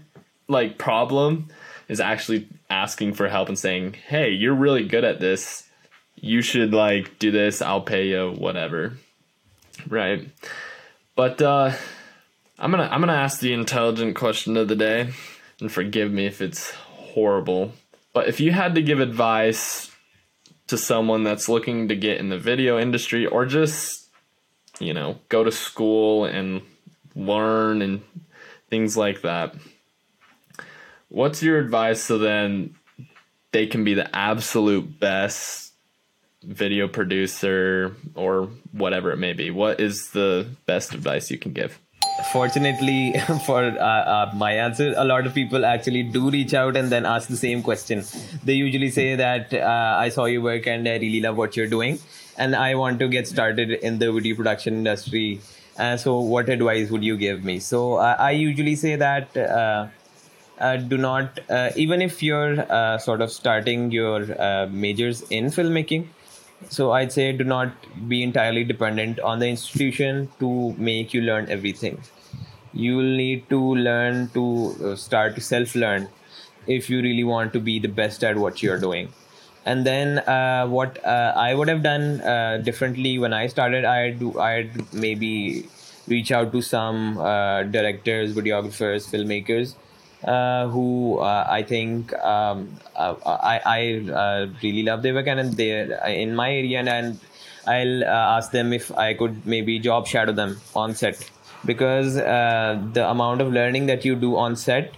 like 0.49 0.79
problem 0.79 1.49
is 1.89 2.01
actually 2.01 2.49
asking 2.71 3.15
for 3.15 3.29
help 3.29 3.49
and 3.49 3.59
saying, 3.59 3.95
"Hey, 4.07 4.31
you're 4.31 4.55
really 4.55 4.85
good 4.85 5.05
at 5.05 5.21
this. 5.21 5.69
You 6.17 6.43
should 6.43 6.73
like 6.73 7.19
do 7.19 7.31
this. 7.31 7.63
I'll 7.63 7.81
pay 7.81 8.09
you 8.09 8.33
whatever." 8.33 8.95
Right. 9.89 10.29
But 11.15 11.43
uh 11.43 11.73
I'm 12.59 12.71
gonna 12.71 12.89
I'm 12.91 13.01
gonna 13.01 13.13
ask 13.13 13.41
the 13.41 13.53
intelligent 13.53 14.15
question 14.15 14.57
of 14.57 14.69
the 14.69 14.77
day, 14.77 15.13
and 15.61 15.71
forgive 15.71 16.13
me 16.13 16.27
if 16.27 16.41
it's 16.41 16.71
horrible. 16.71 17.73
But 18.15 18.29
if 18.29 18.39
you 18.41 18.53
had 18.53 18.77
to 18.77 18.83
give 18.83 19.01
advice 19.01 19.91
to 20.69 20.79
someone 20.79 21.25
that's 21.25 21.49
looking 21.49 21.89
to 21.89 21.97
get 21.97 22.19
in 22.19 22.29
the 22.29 22.39
video 22.39 22.79
industry, 22.79 23.27
or 23.27 23.47
just 23.47 24.09
you 24.79 24.95
know 24.95 25.19
go 25.29 25.43
to 25.43 25.51
school 25.51 26.25
and 26.25 26.63
learn 27.15 27.83
and 27.83 28.03
things 28.71 28.97
like 28.97 29.23
that, 29.23 29.55
what's 31.09 31.43
your 31.43 31.59
advice 31.59 32.03
so 32.03 32.19
then 32.19 32.75
they 33.53 33.67
can 33.67 33.85
be 33.85 33.95
the 33.95 34.15
absolute 34.17 34.99
best 34.99 35.73
video 36.43 36.89
producer 36.89 37.95
or 38.15 38.49
whatever 38.73 39.13
it 39.13 39.19
may 39.19 39.33
be? 39.33 39.51
What 39.51 39.81
is 39.81 40.11
the 40.11 40.47
best 40.67 40.95
advice 40.95 41.31
you 41.31 41.39
can 41.39 41.53
give? 41.53 41.79
fortunately 42.31 43.15
for 43.47 43.65
uh, 43.65 43.85
uh, 43.85 44.31
my 44.35 44.53
answer 44.53 44.95
a 44.97 45.05
lot 45.05 45.27
of 45.27 45.35
people 45.35 45.65
actually 45.65 46.03
do 46.03 46.31
reach 46.31 46.55
out 46.55 46.77
and 46.77 46.91
then 46.91 47.07
ask 47.07 47.29
the 47.29 47.37
same 47.37 47.63
question 47.63 48.05
they 48.45 48.53
usually 48.53 48.91
say 48.91 49.17
that 49.17 49.53
uh, 49.55 49.97
i 49.99 50.09
saw 50.09 50.25
your 50.27 50.43
work 50.43 50.67
and 50.67 50.89
i 50.89 50.97
really 50.97 51.21
love 51.21 51.37
what 51.37 51.57
you're 51.57 51.67
doing 51.67 51.99
and 52.37 52.55
i 52.55 52.75
want 52.75 52.99
to 52.99 53.09
get 53.09 53.27
started 53.27 53.71
in 53.71 53.99
the 53.99 54.13
video 54.13 54.37
production 54.37 54.75
industry 54.75 55.41
uh, 55.79 55.97
so 55.97 56.21
what 56.21 56.49
advice 56.49 56.91
would 56.91 57.05
you 57.05 57.17
give 57.17 57.45
me? 57.45 57.59
So 57.61 57.95
uh, 57.95 58.17
i 58.19 58.31
usually 58.31 58.75
say 58.77 58.97
that 58.97 59.37
uh, 59.37 59.89
uh, 60.59 60.77
do 60.77 60.99
not 60.99 61.41
uh, 61.51 61.71
even 61.77 62.03
if 62.03 62.23
you're 62.23 62.61
uh, 62.73 62.99
sort 62.99 63.21
of 63.21 63.31
starting 63.33 63.91
your 63.91 64.21
majors 64.69 65.23
in 65.39 65.47
filmmaking 65.47 66.07
so 66.71 66.93
i'd 66.93 67.13
say 67.13 67.33
do 67.33 67.45
not 67.45 67.73
be 68.09 68.23
entirely 68.23 68.65
dependent 68.65 69.19
on 69.21 69.39
the 69.41 69.49
institution 69.49 70.29
to 70.39 70.75
make 70.79 71.13
you 71.15 71.21
learn 71.23 71.49
everything. 71.51 72.01
You 72.73 72.97
will 72.97 73.17
need 73.17 73.49
to 73.51 73.59
learn 73.77 74.31
to 74.35 74.97
start 74.97 75.35
to 75.37 75.41
self 75.41 75.75
learn 75.75 76.09
if 76.67 76.89
you 76.91 77.03
really 77.03 77.25
want 77.25 77.53
to 77.55 77.61
be 77.61 77.79
the 77.79 77.89
best 77.89 78.25
at 78.25 78.37
what 78.39 78.63
you're 78.63 78.79
doing 78.79 79.13
and 79.65 79.87
then 79.87 80.19
uh, 80.21 80.67
what 80.67 81.05
uh, 81.05 81.33
i 81.37 81.55
would 81.55 81.69
have 81.69 81.83
done 81.83 82.21
uh, 82.23 82.59
differently 82.59 83.19
when 83.19 83.33
i 83.33 83.47
started 83.47 83.85
i 83.85 84.11
do 84.11 84.39
i'd 84.41 84.93
maybe 84.93 85.67
reach 86.09 86.33
out 86.33 86.51
to 86.53 86.61
some 86.61 87.19
uh, 87.19 87.63
directors 87.65 88.35
videographers 88.35 89.09
filmmakers 89.09 89.75
uh, 90.25 90.69
who 90.69 91.19
uh, 91.19 91.45
I 91.51 91.65
think 91.65 92.15
um, 92.15 92.77
I, 92.97 93.61
I 93.67 93.81
really 94.63 94.85
love 94.85 95.03
their 95.03 95.15
work 95.15 95.27
and 95.27 95.53
they're 95.55 95.95
in 96.07 96.37
my 96.37 96.49
area 96.49 96.79
and, 96.79 96.89
and 96.89 97.19
I'll 97.67 98.05
ask 98.05 98.53
them 98.53 98.73
if 98.73 98.97
I 98.97 99.15
could 99.15 99.45
maybe 99.45 99.81
job 99.81 100.07
shadow 100.07 100.31
them 100.31 100.61
on 100.77 100.95
set. 100.95 101.29
Because 101.65 102.15
the 102.15 103.05
amount 103.09 103.41
of 103.41 103.53
learning 103.53 103.87
that 103.87 104.05
you 104.05 104.15
do 104.15 104.37
on 104.37 104.55
set 104.55 104.95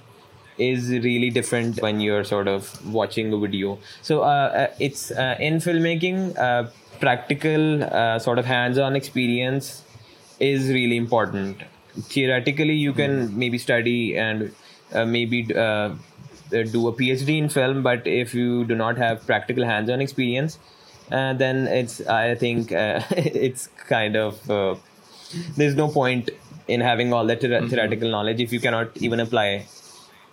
is 0.58 0.90
really 0.90 1.30
different 1.30 1.80
when 1.82 2.00
you're 2.00 2.24
sort 2.24 2.48
of 2.48 2.84
watching 2.92 3.32
a 3.32 3.38
video. 3.38 3.78
So 4.02 4.22
uh, 4.22 4.24
uh, 4.24 4.74
it's 4.78 5.10
uh, 5.10 5.36
in 5.40 5.56
filmmaking, 5.56 6.38
uh, 6.38 6.70
practical 7.00 7.82
uh, 7.84 8.18
sort 8.18 8.38
of 8.38 8.44
hands-on 8.44 8.96
experience 8.96 9.82
is 10.40 10.68
really 10.68 10.96
important. 10.96 11.62
Theoretically, 11.94 12.74
you 12.74 12.92
can 12.92 13.36
maybe 13.38 13.58
study 13.58 14.16
and 14.16 14.52
uh, 14.92 15.04
maybe 15.04 15.42
do 15.42 15.54
a 16.88 16.92
PhD 16.92 17.38
in 17.38 17.48
film, 17.48 17.82
but 17.82 18.06
if 18.06 18.34
you 18.34 18.64
do 18.64 18.74
not 18.74 18.96
have 18.96 19.26
practical 19.26 19.64
hands-on 19.64 20.00
experience, 20.00 20.58
uh, 21.10 21.34
then 21.34 21.66
it's 21.66 22.00
I 22.06 22.34
think 22.34 22.72
uh, 22.72 23.00
it's 23.10 23.68
kind 23.88 24.16
of 24.16 24.50
uh, 24.50 24.76
there's 25.56 25.74
no 25.74 25.88
point 25.88 26.30
in 26.66 26.80
having 26.80 27.12
all 27.12 27.26
that 27.26 27.40
theor- 27.40 27.68
theoretical 27.68 28.10
knowledge 28.10 28.40
if 28.40 28.52
you 28.52 28.60
cannot 28.60 28.96
even 28.96 29.20
apply 29.20 29.66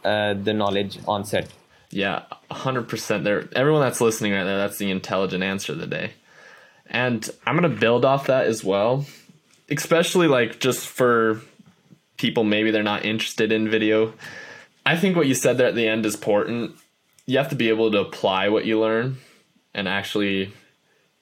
uh, 0.03 0.33
the 0.33 0.53
knowledge 0.53 0.99
on 1.07 1.25
set. 1.25 1.49
Yeah, 1.89 2.23
100% 2.49 3.23
there. 3.23 3.49
Everyone 3.55 3.81
that's 3.81 3.99
listening 3.99 4.31
right 4.33 4.43
there, 4.43 4.57
that's 4.57 4.77
the 4.77 4.91
intelligent 4.91 5.43
answer 5.43 5.73
of 5.73 5.79
the 5.79 5.87
day. 5.87 6.11
And 6.87 7.29
I'm 7.45 7.57
going 7.57 7.71
to 7.71 7.79
build 7.79 8.05
off 8.05 8.27
that 8.27 8.47
as 8.47 8.63
well, 8.63 9.05
especially 9.69 10.27
like 10.27 10.59
just 10.59 10.87
for 10.87 11.41
people 12.17 12.43
maybe 12.43 12.71
they're 12.71 12.83
not 12.83 13.03
interested 13.03 13.51
in 13.51 13.69
video. 13.69 14.13
I 14.85 14.97
think 14.97 15.15
what 15.15 15.27
you 15.27 15.33
said 15.33 15.57
there 15.57 15.67
at 15.67 15.75
the 15.75 15.87
end 15.87 16.05
is 16.05 16.15
important. 16.15 16.75
You 17.25 17.37
have 17.37 17.49
to 17.49 17.55
be 17.55 17.69
able 17.69 17.91
to 17.91 17.99
apply 17.99 18.49
what 18.49 18.65
you 18.65 18.79
learn 18.79 19.17
and 19.73 19.87
actually 19.87 20.53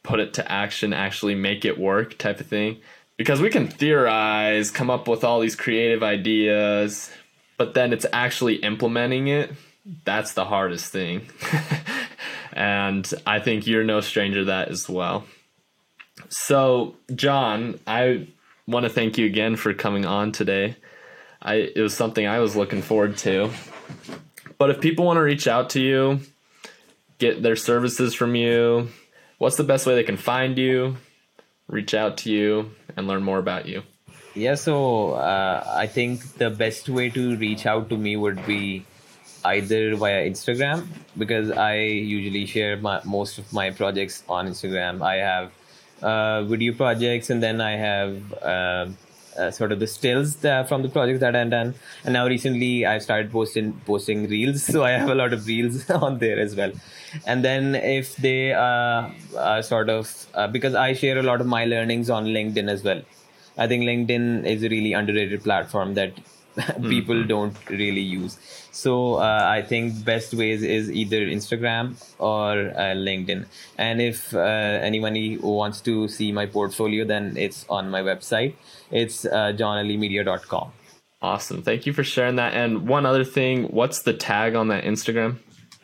put 0.04 0.20
it 0.20 0.34
to 0.36 0.52
action, 0.52 0.94
actually 0.94 1.36
make 1.36 1.66
it 1.66 1.78
work 1.78 2.18
type 2.18 2.40
of 2.40 2.48
thing. 2.48 2.78
Because 3.18 3.42
we 3.42 3.50
can 3.50 3.68
theorize, 3.68 4.72
come 4.72 4.90
up 4.90 5.08
with 5.08 5.24
all 5.24 5.40
these 5.42 5.56
creative 5.56 6.04
ideas, 6.04 7.12
but 7.60 7.74
then 7.74 7.92
it's 7.92 8.06
actually 8.14 8.56
implementing 8.56 9.28
it. 9.28 9.52
That's 10.06 10.34
the 10.34 10.46
hardest 10.46 10.92
thing. 10.94 11.28
and 12.54 13.08
I 13.28 13.40
think 13.40 13.68
you're 13.68 13.84
no 13.84 14.00
stranger 14.00 14.40
to 14.40 14.46
that 14.46 14.70
as 14.70 14.88
well. 14.88 15.26
So, 16.30 16.96
John, 17.14 17.78
I 17.86 18.30
want 18.66 18.86
to 18.86 18.90
thank 18.90 19.18
you 19.18 19.26
again 19.26 19.58
for 19.58 19.74
coming 19.74 20.06
on 20.06 20.32
today. 20.32 20.78
I 21.42 21.56
it 21.56 21.82
was 21.82 21.94
something 21.94 22.26
I 22.26 22.40
was 22.40 22.56
looking 22.56 22.82
forward 22.82 23.18
to. 23.20 23.52
But 24.58 24.70
if 24.70 24.80
people 24.80 25.06
want 25.06 25.18
to 25.18 25.22
reach 25.22 25.48
out 25.48 25.72
to 25.72 25.82
you, 25.82 26.22
get 27.18 27.44
their 27.44 27.58
services 27.58 28.14
from 28.14 28.36
you, 28.36 28.88
what's 29.38 29.58
the 29.58 29.64
best 29.66 29.86
way 29.86 29.96
they 29.96 30.04
can 30.04 30.18
find 30.18 30.58
you, 30.58 30.96
reach 31.68 31.94
out 31.94 32.18
to 32.20 32.32
you, 32.32 32.72
and 32.96 33.06
learn 33.06 33.24
more 33.24 33.40
about 33.40 33.66
you? 33.68 33.84
Yeah, 34.40 34.56
so 34.56 35.16
uh, 35.16 35.66
I 35.68 35.86
think 35.88 36.22
the 36.38 36.50
best 36.50 36.88
way 36.88 37.10
to 37.10 37.36
reach 37.36 37.66
out 37.66 37.90
to 37.90 37.98
me 37.98 38.16
would 38.16 38.46
be 38.46 38.86
either 39.44 39.98
via 39.98 40.30
Instagram 40.30 40.88
because 41.18 41.52
I 41.52 41.76
usually 41.76 42.46
share 42.46 42.78
my, 42.78 43.02
most 43.04 43.38
of 43.38 43.52
my 43.52 43.72
projects 43.72 44.24
on 44.30 44.48
Instagram. 44.48 45.02
I 45.02 45.16
have 45.16 45.52
uh, 46.02 46.44
video 46.44 46.74
projects 46.74 47.30
and 47.30 47.44
then 47.44 47.60
I 47.60 47.72
have 47.72 48.34
uh, 48.42 48.88
uh, 49.38 49.52
sort 49.52 49.74
of 49.74 49.82
the 49.82 49.88
stills 49.88 50.38
that, 50.38 50.70
from 50.70 50.84
the 50.84 50.90
projects 50.90 51.20
that 51.20 51.36
I've 51.36 51.50
done. 51.50 51.76
And 52.06 52.14
now 52.14 52.26
recently 52.26 52.86
I've 52.86 53.04
started 53.04 53.34
posting 53.34 53.74
posting 53.86 54.30
reels, 54.30 54.64
so 54.74 54.86
I 54.86 54.92
have 54.92 55.10
a 55.10 55.16
lot 55.16 55.34
of 55.34 55.46
reels 55.48 55.90
on 55.90 56.20
there 56.20 56.40
as 56.40 56.56
well. 56.56 56.72
And 57.28 57.44
then 57.44 57.76
if 57.76 58.16
they 58.16 58.54
uh, 58.54 59.10
are 59.38 59.62
sort 59.64 59.90
of 59.90 60.28
uh, 60.34 60.48
because 60.48 60.76
I 60.76 60.94
share 60.94 61.18
a 61.18 61.24
lot 61.24 61.42
of 61.42 61.48
my 61.48 61.66
learnings 61.66 62.10
on 62.10 62.28
LinkedIn 62.28 62.70
as 62.70 62.86
well. 62.86 63.02
I 63.58 63.68
think 63.68 63.84
LinkedIn 63.84 64.46
is 64.46 64.64
a 64.64 64.70
really 64.70 64.94
underrated 64.94 65.44
platform 65.44 65.94
that 65.96 66.14
people 66.82 67.24
don't 67.24 67.56
really 67.70 68.02
use. 68.02 68.38
So 68.72 69.16
uh, 69.16 69.46
I 69.46 69.62
think 69.62 70.04
best 70.06 70.34
ways 70.34 70.64
is 70.64 70.92
either 70.92 71.22
Instagram 71.22 71.96
or 72.20 72.52
uh, 72.52 72.96
LinkedIn. 72.96 73.46
And 73.78 74.02
if 74.02 74.34
uh, 74.34 74.40
anyone 74.40 75.16
wants 75.42 75.82
to 75.82 76.08
see 76.08 76.32
my 76.32 76.46
portfolio, 76.46 77.06
then 77.06 77.36
it's 77.38 77.66
on 77.70 77.90
my 77.90 78.02
website. 78.02 78.56
It's 78.92 79.26
uh, 79.26 79.54
johnalimedia.com. 79.56 80.72
Awesome. 81.22 81.62
Thank 81.64 81.86
you 81.86 81.94
for 81.94 82.04
sharing 82.04 82.38
that. 82.38 82.54
And 82.54 82.88
one 82.88 83.06
other 83.06 83.26
thing, 83.26 83.66
what's 83.66 84.04
the 84.04 84.14
tag 84.14 84.56
on 84.56 84.70
that 84.70 84.84
Instagram? 84.86 85.38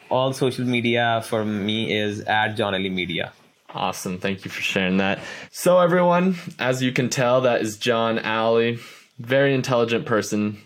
All 0.09 0.31
social 0.33 0.65
media 0.65 1.23
for 1.25 1.43
me 1.43 1.91
is 1.91 2.21
at 2.21 2.55
John 2.55 2.73
Ali 2.73 2.89
Media. 2.89 3.33
Awesome. 3.75 4.19
Thank 4.19 4.45
you 4.45 4.51
for 4.51 4.61
sharing 4.61 4.97
that. 4.97 5.19
So, 5.51 5.79
everyone, 5.79 6.37
as 6.57 6.81
you 6.81 6.93
can 6.93 7.09
tell, 7.09 7.41
that 7.41 7.61
is 7.61 7.77
John 7.77 8.17
Ali. 8.19 8.79
Very 9.19 9.53
intelligent 9.53 10.05
person. 10.05 10.61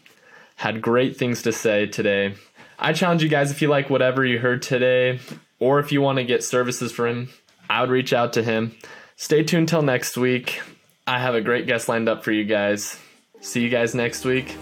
Had 0.55 0.82
great 0.82 1.18
things 1.18 1.41
to 1.41 1.51
say 1.51 1.88
today. 1.88 2.36
I 2.78 2.93
challenge 2.93 3.24
you 3.24 3.30
guys 3.30 3.49
if 3.49 3.64
you 3.64 3.68
like 3.68 3.89
whatever 3.89 4.24
you 4.24 4.38
heard 4.38 4.62
today, 4.62 5.20
or 5.60 5.80
if 5.80 5.91
you 5.91 6.01
want 6.01 6.20
to 6.20 6.24
get 6.24 6.43
services 6.43 6.91
for 6.91 7.07
him, 7.07 7.30
I 7.68 7.82
would 7.82 7.89
reach 7.89 8.14
out 8.14 8.34
to 8.34 8.43
him. 8.43 8.76
Stay 9.16 9.43
tuned 9.43 9.70
till 9.70 9.82
next 9.82 10.16
week. 10.16 10.62
I 11.07 11.20
have 11.20 11.34
a 11.34 11.41
great 11.41 11.66
guest 11.66 11.89
lined 11.89 12.07
up 12.07 12.24
for 12.24 12.32
you 12.32 12.45
guys. 12.45 12.99
See 13.41 13.62
you 13.62 13.70
guys 13.70 13.95
next 13.95 14.24
week, 14.24 14.55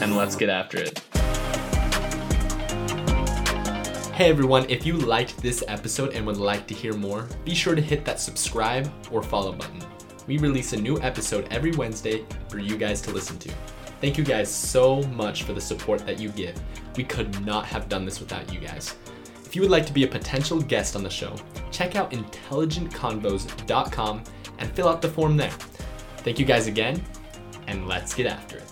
and 0.00 0.16
let's 0.16 0.36
get 0.36 0.48
after 0.48 0.78
it. 0.78 1.02
Hey 4.22 4.30
everyone, 4.30 4.70
if 4.70 4.86
you 4.86 4.96
liked 4.96 5.38
this 5.38 5.64
episode 5.66 6.12
and 6.12 6.24
would 6.24 6.36
like 6.36 6.68
to 6.68 6.74
hear 6.74 6.92
more, 6.92 7.26
be 7.44 7.56
sure 7.56 7.74
to 7.74 7.82
hit 7.82 8.04
that 8.04 8.20
subscribe 8.20 8.88
or 9.10 9.20
follow 9.20 9.50
button. 9.50 9.82
We 10.28 10.38
release 10.38 10.72
a 10.72 10.80
new 10.80 11.00
episode 11.00 11.48
every 11.50 11.72
Wednesday 11.72 12.24
for 12.48 12.60
you 12.60 12.76
guys 12.76 13.00
to 13.00 13.10
listen 13.10 13.36
to. 13.40 13.50
Thank 14.00 14.16
you 14.16 14.22
guys 14.22 14.48
so 14.48 15.02
much 15.08 15.42
for 15.42 15.54
the 15.54 15.60
support 15.60 16.06
that 16.06 16.20
you 16.20 16.28
give. 16.28 16.54
We 16.96 17.02
could 17.02 17.44
not 17.44 17.66
have 17.66 17.88
done 17.88 18.04
this 18.04 18.20
without 18.20 18.52
you 18.52 18.60
guys. 18.60 18.94
If 19.44 19.56
you 19.56 19.62
would 19.62 19.72
like 19.72 19.86
to 19.86 19.92
be 19.92 20.04
a 20.04 20.08
potential 20.08 20.60
guest 20.60 20.94
on 20.94 21.02
the 21.02 21.10
show, 21.10 21.34
check 21.72 21.96
out 21.96 22.12
intelligentconvos.com 22.12 24.22
and 24.58 24.76
fill 24.76 24.88
out 24.88 25.02
the 25.02 25.08
form 25.08 25.36
there. 25.36 25.50
Thank 26.18 26.38
you 26.38 26.46
guys 26.46 26.68
again, 26.68 27.02
and 27.66 27.88
let's 27.88 28.14
get 28.14 28.28
after 28.28 28.58
it. 28.58 28.71